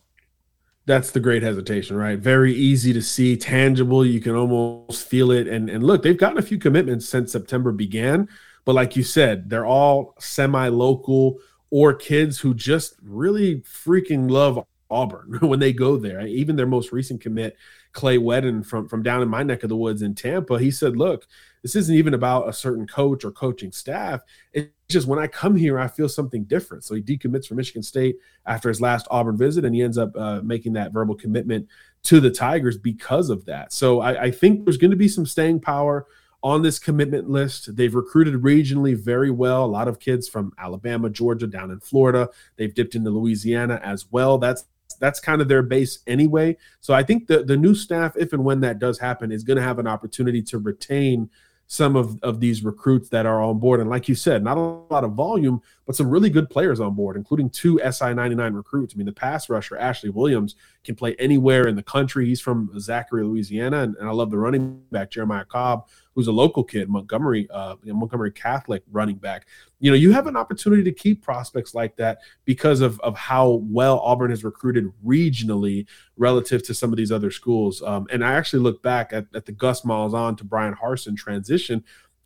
that's 0.87 1.13
the 1.13 1.21
great 1.21 1.43
hesitation, 1.43 1.97
right? 1.97 2.19
Very 2.19 2.53
easy 2.53 2.93
to 2.93 3.01
see, 3.01 3.37
tangible. 3.37 4.05
You 4.05 4.21
can 4.21 4.35
almost 4.35 5.09
feel 5.09 5.31
it. 5.31 5.49
And 5.49 5.71
and 5.71 5.83
look, 5.83 6.03
they've 6.03 6.17
gotten 6.17 6.39
a 6.39 6.43
few 6.43 6.59
commitments 6.59 7.09
since 7.09 7.33
September 7.33 7.73
began, 7.73 8.29
but 8.65 8.75
like 8.75 8.95
you 8.95 9.03
said, 9.03 9.49
they're 9.49 9.67
all 9.67 10.15
semi-local 10.19 11.39
or 11.75 11.93
kids 11.93 12.39
who 12.39 12.55
just 12.55 12.95
really 13.03 13.57
freaking 13.63 14.31
love 14.31 14.65
Auburn 14.89 15.39
when 15.41 15.59
they 15.59 15.73
go 15.73 15.97
there. 15.97 16.25
Even 16.25 16.55
their 16.55 16.69
most 16.69 16.93
recent 16.93 17.21
commit, 17.21 17.57
Clay 17.91 18.17
Wedin 18.17 18.65
from 18.65 18.87
from 18.89 19.03
down 19.03 19.23
in 19.23 19.29
my 19.29 19.43
neck 19.43 19.65
of 19.65 19.71
the 19.71 19.77
woods 19.77 20.01
in 20.01 20.15
Tampa, 20.15 20.61
he 20.61 20.71
said, 20.71 20.97
"Look, 20.97 21.27
this 21.63 21.75
isn't 21.75 21.97
even 21.97 22.15
about 22.15 22.49
a 22.49 22.53
certain 22.53 22.87
coach 22.87 23.25
or 23.25 23.33
coaching 23.33 23.73
staff. 23.73 24.21
It's 24.53 24.71
just 24.89 25.09
when 25.09 25.19
I 25.19 25.27
come 25.27 25.57
here, 25.57 25.81
I 25.81 25.89
feel 25.89 26.09
something 26.09 26.45
different. 26.45 26.85
So 26.85 26.95
he 26.95 27.03
decommits 27.03 27.49
from 27.49 27.57
Michigan 27.57 27.83
State 27.83 28.19
after 28.47 28.69
his 28.69 28.81
last 28.81 29.09
Auburn 29.11 29.37
visit, 29.37 29.65
and 29.65 29.75
he 29.75 29.83
ends 29.83 29.99
up 29.99 30.17
uh, 30.17 30.43
making 30.45 30.75
that 30.75 30.93
verbal 30.93 31.17
commitment 31.17 31.67
to 32.05 32.21
the 32.21 32.31
Tigers 32.31 32.79
because 32.79 33.31
of 33.31 33.47
that. 33.47 33.73
So 33.73 34.01
I, 34.01 34.25
I 34.25 34.31
think 34.31 34.65
there's 34.65 34.77
going 34.77 34.93
to 34.93 34.97
be 34.97 35.09
some 35.09 35.27
staying 35.27 35.59
power 35.59 36.07
on 36.45 36.61
this 36.61 36.79
commitment 36.79 37.29
list. 37.29 37.75
They've 37.75 37.95
recruited 37.95 38.35
regionally 38.35 38.95
very 38.95 39.31
well. 39.31 39.65
A 39.65 39.67
lot 39.67 39.89
of 39.89 39.99
kids 39.99 40.29
from 40.29 40.53
Alabama, 40.59 41.09
Georgia, 41.09 41.47
down 41.47 41.71
in 41.71 41.81
Florida. 41.81 42.29
They've 42.57 42.73
dipped 42.73 42.95
into 42.95 43.11
Louisiana 43.11 43.81
as 43.83 44.07
well. 44.13 44.37
That's 44.39 44.67
that's 45.01 45.19
kind 45.19 45.41
of 45.41 45.49
their 45.49 45.63
base 45.63 46.01
anyway. 46.07 46.57
So 46.81 46.93
I 46.93 47.03
think 47.03 47.27
the 47.27 47.43
the 47.43 47.57
new 47.57 47.75
staff, 47.75 48.15
if 48.17 48.35
and 48.35 48.45
when 48.45 48.61
that 48.61 48.79
does 48.79 48.99
happen, 48.99 49.33
is 49.33 49.43
going 49.43 49.57
to 49.57 49.63
have 49.63 49.79
an 49.79 49.87
opportunity 49.87 50.43
to 50.43 50.59
retain 50.59 51.31
some 51.67 51.97
of, 51.97 52.23
of 52.23 52.41
these 52.41 52.63
recruits 52.63 53.09
that 53.09 53.25
are 53.25 53.43
on 53.43 53.59
board. 53.59 53.81
And 53.81 53.89
like 53.89 54.09
you 54.09 54.15
said, 54.15 54.45
not 54.45 54.59
a 54.59 54.61
lot 54.61 55.03
of 55.03 55.13
volume, 55.13 55.63
but 55.87 55.97
some 55.97 56.11
really 56.11 56.29
good 56.29 56.51
players 56.51 56.79
on 56.79 56.95
board, 56.95 57.17
including 57.17 57.49
two 57.49 57.81
SI 57.91 58.13
99 58.13 58.53
recruits. 58.53 58.95
I 58.95 58.99
mean, 58.99 59.07
the 59.07 59.13
pass 59.13 59.49
rusher, 59.49 59.77
Ashley 59.77 60.11
Williams, 60.11 60.57
can 60.85 60.95
play 60.95 61.17
anywhere 61.19 61.67
in 61.67 61.75
the 61.75 61.83
country. 61.83 62.27
He's 62.27 62.41
from 62.41 62.71
Zachary, 62.79 63.25
Louisiana. 63.25 63.83
And, 63.83 63.97
and 63.97 64.09
I 64.09 64.13
love 64.13 64.31
the 64.31 64.39
running 64.39 64.83
back, 64.93 65.11
Jeremiah 65.11 65.47
Cobb, 65.47 65.89
who's 66.15 66.27
a 66.27 66.33
local 66.33 66.63
kid, 66.63 66.89
Montgomery, 66.89 67.49
uh, 67.51 67.77
Montgomery 67.85 68.31
Catholic 68.31 68.83
running 68.91 69.17
back. 69.17 69.47
You 69.81 69.91
know, 69.91 69.97
you 69.97 70.13
have 70.13 70.27
an 70.27 70.37
opportunity 70.37 70.83
to 70.85 70.93
keep 70.93 71.23
prospects 71.23 71.75
like 71.75 71.97
that 71.97 72.19
because 72.45 72.81
of, 72.81 73.01
of 73.01 73.17
how 73.17 73.61
well 73.65 73.99
Auburn 74.01 74.31
has 74.31 74.45
recruited 74.45 74.93
regionally 75.05 75.87
relative 76.17 76.63
to 76.65 76.75
some 76.75 76.93
of 76.93 76.97
these 76.97 77.13
other 77.13 77.31
schools. 77.31 77.83
Um, 77.83 78.07
and 78.11 78.25
I 78.25 78.35
actually 78.35 78.63
look 78.63 78.83
back 78.83 79.13
at, 79.13 79.27
at 79.35 79.47
the 79.47 79.53
Gus 79.53 79.83
Malzahn 79.83 80.37
to 80.39 80.45
Bryan 80.45 80.75
Harsin 80.75 81.17
transition. 81.17 81.85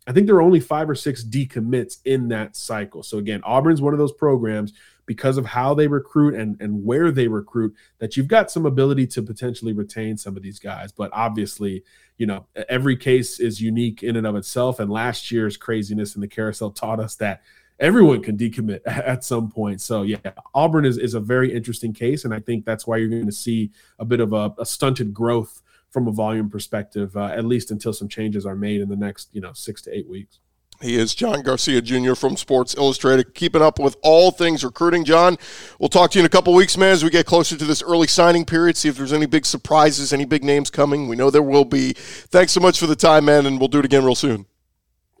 I 0.09 0.11
think 0.11 0.25
there 0.25 0.35
are 0.37 0.41
only 0.41 0.59
five 0.59 0.89
or 0.89 0.95
six 0.95 1.23
decommits 1.23 1.99
in 2.03 2.29
that 2.29 2.55
cycle. 2.55 3.03
So 3.03 3.19
again, 3.19 3.41
Auburn's 3.43 3.79
one 3.79 3.93
of 3.93 3.99
those 3.99 4.11
programs 4.11 4.73
because 5.05 5.37
of 5.37 5.45
how 5.45 5.75
they 5.75 5.87
recruit 5.87 6.33
and, 6.33 6.59
and 6.59 6.83
where 6.83 7.11
they 7.11 7.27
recruit 7.27 7.75
that 7.99 8.17
you've 8.17 8.27
got 8.27 8.49
some 8.49 8.65
ability 8.65 9.05
to 9.05 9.21
potentially 9.21 9.71
retain 9.71 10.17
some 10.17 10.35
of 10.35 10.41
these 10.41 10.57
guys. 10.57 10.91
But 10.91 11.11
obviously, 11.13 11.83
you 12.17 12.25
know, 12.25 12.47
every 12.67 12.97
case 12.97 13.39
is 13.39 13.61
unique 13.61 14.01
in 14.01 14.15
and 14.15 14.25
of 14.25 14.35
itself. 14.35 14.79
And 14.79 14.89
last 14.89 15.29
year's 15.29 15.57
craziness 15.57 16.15
in 16.15 16.21
the 16.21 16.27
carousel 16.27 16.71
taught 16.71 16.99
us 16.99 17.13
that 17.17 17.43
everyone 17.79 18.23
can 18.23 18.35
decommit 18.35 18.81
at 18.87 19.23
some 19.23 19.51
point. 19.51 19.79
So 19.79 20.01
yeah, 20.01 20.17
Auburn 20.55 20.85
is, 20.85 20.97
is 20.97 21.13
a 21.13 21.19
very 21.19 21.53
interesting 21.53 21.93
case. 21.93 22.25
And 22.25 22.33
I 22.33 22.39
think 22.39 22.65
that's 22.65 22.87
why 22.87 22.97
you're 22.97 23.09
going 23.09 23.27
to 23.27 23.31
see 23.31 23.69
a 23.99 24.05
bit 24.05 24.21
of 24.21 24.33
a, 24.33 24.55
a 24.57 24.65
stunted 24.65 25.13
growth 25.13 25.61
from 25.91 26.07
a 26.07 26.11
volume 26.11 26.49
perspective, 26.49 27.15
uh, 27.17 27.25
at 27.25 27.45
least 27.45 27.71
until 27.71 27.93
some 27.93 28.07
changes 28.07 28.45
are 28.45 28.55
made 28.55 28.81
in 28.81 28.89
the 28.89 28.95
next, 28.95 29.29
you 29.33 29.41
know, 29.41 29.53
six 29.53 29.81
to 29.83 29.95
eight 29.95 30.07
weeks. 30.07 30.39
He 30.81 30.95
is 30.95 31.13
John 31.13 31.41
Garcia 31.41 31.81
Jr. 31.81 32.13
from 32.13 32.37
Sports 32.37 32.73
Illustrated, 32.75 33.33
keeping 33.35 33.61
up 33.61 33.79
with 33.79 33.97
all 34.01 34.31
things 34.31 34.63
recruiting. 34.63 35.03
John, 35.03 35.37
we'll 35.77 35.89
talk 35.89 36.11
to 36.11 36.17
you 36.17 36.21
in 36.21 36.25
a 36.25 36.29
couple 36.29 36.53
weeks, 36.53 36.77
man, 36.77 36.91
as 36.91 37.03
we 37.03 37.09
get 37.09 37.25
closer 37.25 37.57
to 37.57 37.65
this 37.65 37.83
early 37.83 38.07
signing 38.07 38.45
period, 38.45 38.77
see 38.77 38.87
if 38.87 38.95
there's 38.95 39.11
any 39.11 39.25
big 39.25 39.45
surprises, 39.45 40.13
any 40.13 40.23
big 40.23 40.41
names 40.41 40.69
coming. 40.69 41.09
We 41.09 41.17
know 41.17 41.29
there 41.29 41.43
will 41.43 41.65
be. 41.65 41.93
Thanks 41.95 42.53
so 42.53 42.61
much 42.61 42.79
for 42.79 42.87
the 42.87 42.95
time, 42.95 43.25
man, 43.25 43.45
and 43.45 43.59
we'll 43.59 43.67
do 43.67 43.79
it 43.79 43.85
again 43.85 44.05
real 44.05 44.15
soon. 44.15 44.45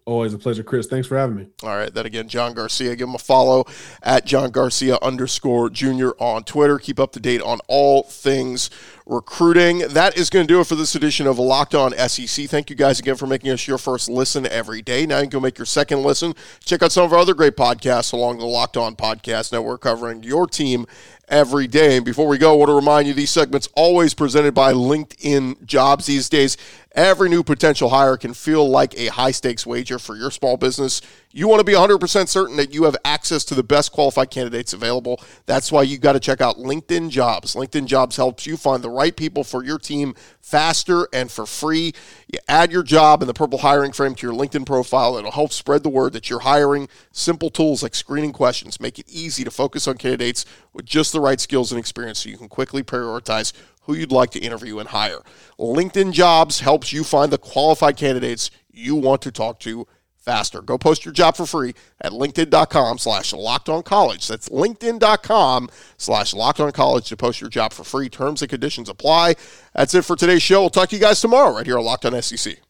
Always 0.05 0.33
a 0.33 0.37
pleasure, 0.39 0.63
Chris. 0.63 0.87
Thanks 0.87 1.07
for 1.07 1.17
having 1.17 1.35
me. 1.35 1.47
All 1.63 1.69
right. 1.69 1.93
That 1.93 2.05
again, 2.05 2.27
John 2.27 2.53
Garcia. 2.53 2.95
Give 2.95 3.07
him 3.07 3.15
a 3.15 3.19
follow 3.19 3.65
at 4.01 4.25
John 4.25 4.51
Garcia 4.51 4.97
underscore 5.01 5.69
junior 5.69 6.11
on 6.19 6.43
Twitter. 6.43 6.79
Keep 6.79 6.99
up 6.99 7.11
to 7.11 7.19
date 7.19 7.41
on 7.41 7.59
all 7.67 8.03
things 8.03 8.69
recruiting. 9.05 9.79
That 9.79 10.17
is 10.17 10.29
going 10.29 10.47
to 10.47 10.53
do 10.53 10.61
it 10.61 10.67
for 10.67 10.75
this 10.75 10.95
edition 10.95 11.27
of 11.27 11.39
Locked 11.39 11.75
On 11.75 11.91
SEC. 11.91 12.47
Thank 12.47 12.69
you 12.69 12.75
guys 12.75 12.99
again 12.99 13.15
for 13.15 13.27
making 13.27 13.51
us 13.51 13.67
your 13.67 13.77
first 13.77 14.09
listen 14.09 14.45
every 14.47 14.81
day. 14.81 15.05
Now 15.05 15.17
you 15.17 15.23
can 15.23 15.29
go 15.31 15.39
make 15.39 15.57
your 15.57 15.65
second 15.65 16.03
listen. 16.03 16.33
Check 16.63 16.83
out 16.83 16.91
some 16.91 17.05
of 17.05 17.13
our 17.13 17.19
other 17.19 17.33
great 17.33 17.55
podcasts 17.55 18.13
along 18.13 18.37
the 18.37 18.45
Locked 18.45 18.77
On 18.77 18.95
Podcast 18.95 19.51
Network 19.51 19.81
covering 19.81 20.23
your 20.23 20.47
team 20.47 20.85
every 21.29 21.67
day. 21.67 21.97
And 21.97 22.05
before 22.05 22.27
we 22.27 22.37
go, 22.37 22.53
I 22.53 22.55
want 22.57 22.69
to 22.69 22.75
remind 22.75 23.07
you 23.07 23.13
these 23.13 23.29
segments 23.29 23.69
always 23.75 24.13
presented 24.13 24.53
by 24.53 24.73
LinkedIn 24.73 25.65
Jobs 25.65 26.05
these 26.05 26.27
days. 26.29 26.57
Every 26.93 27.29
new 27.29 27.43
potential 27.43 27.89
hire 27.89 28.17
can 28.17 28.33
feel 28.33 28.67
like 28.67 28.97
a 28.97 29.07
high 29.07 29.31
stakes 29.31 29.65
wager 29.65 29.99
for 29.99 30.15
your 30.15 30.31
small 30.31 30.57
business. 30.57 31.01
You 31.31 31.47
want 31.47 31.59
to 31.59 31.63
be 31.63 31.73
100% 31.73 32.27
certain 32.27 32.57
that 32.57 32.73
you 32.73 32.85
have 32.85 32.97
access 33.05 33.45
to 33.45 33.53
the 33.53 33.61
best 33.61 33.91
qualified 33.91 34.31
candidates 34.31 34.73
available. 34.73 35.21
That's 35.45 35.71
why 35.71 35.83
you 35.83 35.99
got 35.99 36.13
to 36.13 36.19
check 36.19 36.41
out 36.41 36.57
LinkedIn 36.57 37.11
Jobs. 37.11 37.53
LinkedIn 37.53 37.85
Jobs 37.85 38.15
helps 38.15 38.47
you 38.47 38.57
find 38.57 38.83
the 38.83 38.89
right 38.89 39.15
people 39.15 39.43
for 39.43 39.63
your 39.63 39.77
team 39.77 40.15
faster 40.41 41.07
and 41.13 41.29
for 41.29 41.45
free. 41.45 41.93
You 42.33 42.39
add 42.47 42.71
your 42.71 42.81
job 42.81 43.21
in 43.21 43.27
the 43.27 43.35
purple 43.35 43.59
hiring 43.59 43.91
frame 43.91 44.15
to 44.15 44.25
your 44.25 44.35
LinkedIn 44.35 44.65
profile. 44.65 45.17
It'll 45.17 45.29
help 45.29 45.53
spread 45.53 45.83
the 45.83 45.89
word 45.89 46.13
that 46.13 46.31
you're 46.31 46.39
hiring. 46.39 46.89
Simple 47.11 47.51
tools 47.51 47.83
like 47.83 47.93
screening 47.93 48.33
questions 48.33 48.81
make 48.81 48.97
it 48.97 49.07
easy 49.07 49.43
to 49.43 49.51
focus 49.51 49.87
on 49.87 49.97
candidates 49.97 50.45
with 50.73 50.85
just 50.85 51.13
the 51.13 51.21
right 51.21 51.39
skills 51.39 51.71
and 51.71 51.77
experience 51.77 52.23
so 52.23 52.29
you 52.29 52.39
can 52.39 52.49
quickly 52.49 52.81
prioritize 52.81 53.53
who 53.83 53.93
you'd 53.93 54.11
like 54.11 54.31
to 54.31 54.39
interview 54.39 54.79
and 54.79 54.89
hire. 54.89 55.21
LinkedIn 55.59 56.11
Jobs 56.11 56.61
helps 56.61 56.91
you 56.91 57.03
find 57.03 57.31
the 57.31 57.37
qualified 57.37 57.97
candidates 57.97 58.49
you 58.71 58.95
want 58.95 59.21
to 59.21 59.31
talk 59.31 59.59
to 59.59 59.85
faster. 60.19 60.61
Go 60.61 60.77
post 60.77 61.05
your 61.05 61.13
job 61.13 61.35
for 61.35 61.45
free 61.45 61.73
at 62.01 62.11
linkedin.com 62.11 62.97
slash 62.97 63.33
locked 63.33 63.69
on 63.69 63.83
college. 63.83 64.27
That's 64.27 64.49
linkedin.com 64.49 65.69
slash 65.97 66.33
locked 66.33 66.59
on 66.59 66.71
college 66.71 67.09
to 67.09 67.17
post 67.17 67.41
your 67.41 67.49
job 67.49 67.73
for 67.73 67.83
free. 67.83 68.09
Terms 68.09 68.41
and 68.41 68.49
conditions 68.49 68.89
apply. 68.89 69.35
That's 69.73 69.93
it 69.93 70.05
for 70.05 70.15
today's 70.15 70.43
show. 70.43 70.61
We'll 70.61 70.69
talk 70.69 70.89
to 70.89 70.95
you 70.95 71.01
guys 71.01 71.21
tomorrow 71.21 71.55
right 71.55 71.65
here 71.65 71.77
on 71.77 71.85
Locked 71.85 72.05
on 72.05 72.21
SEC. 72.21 72.68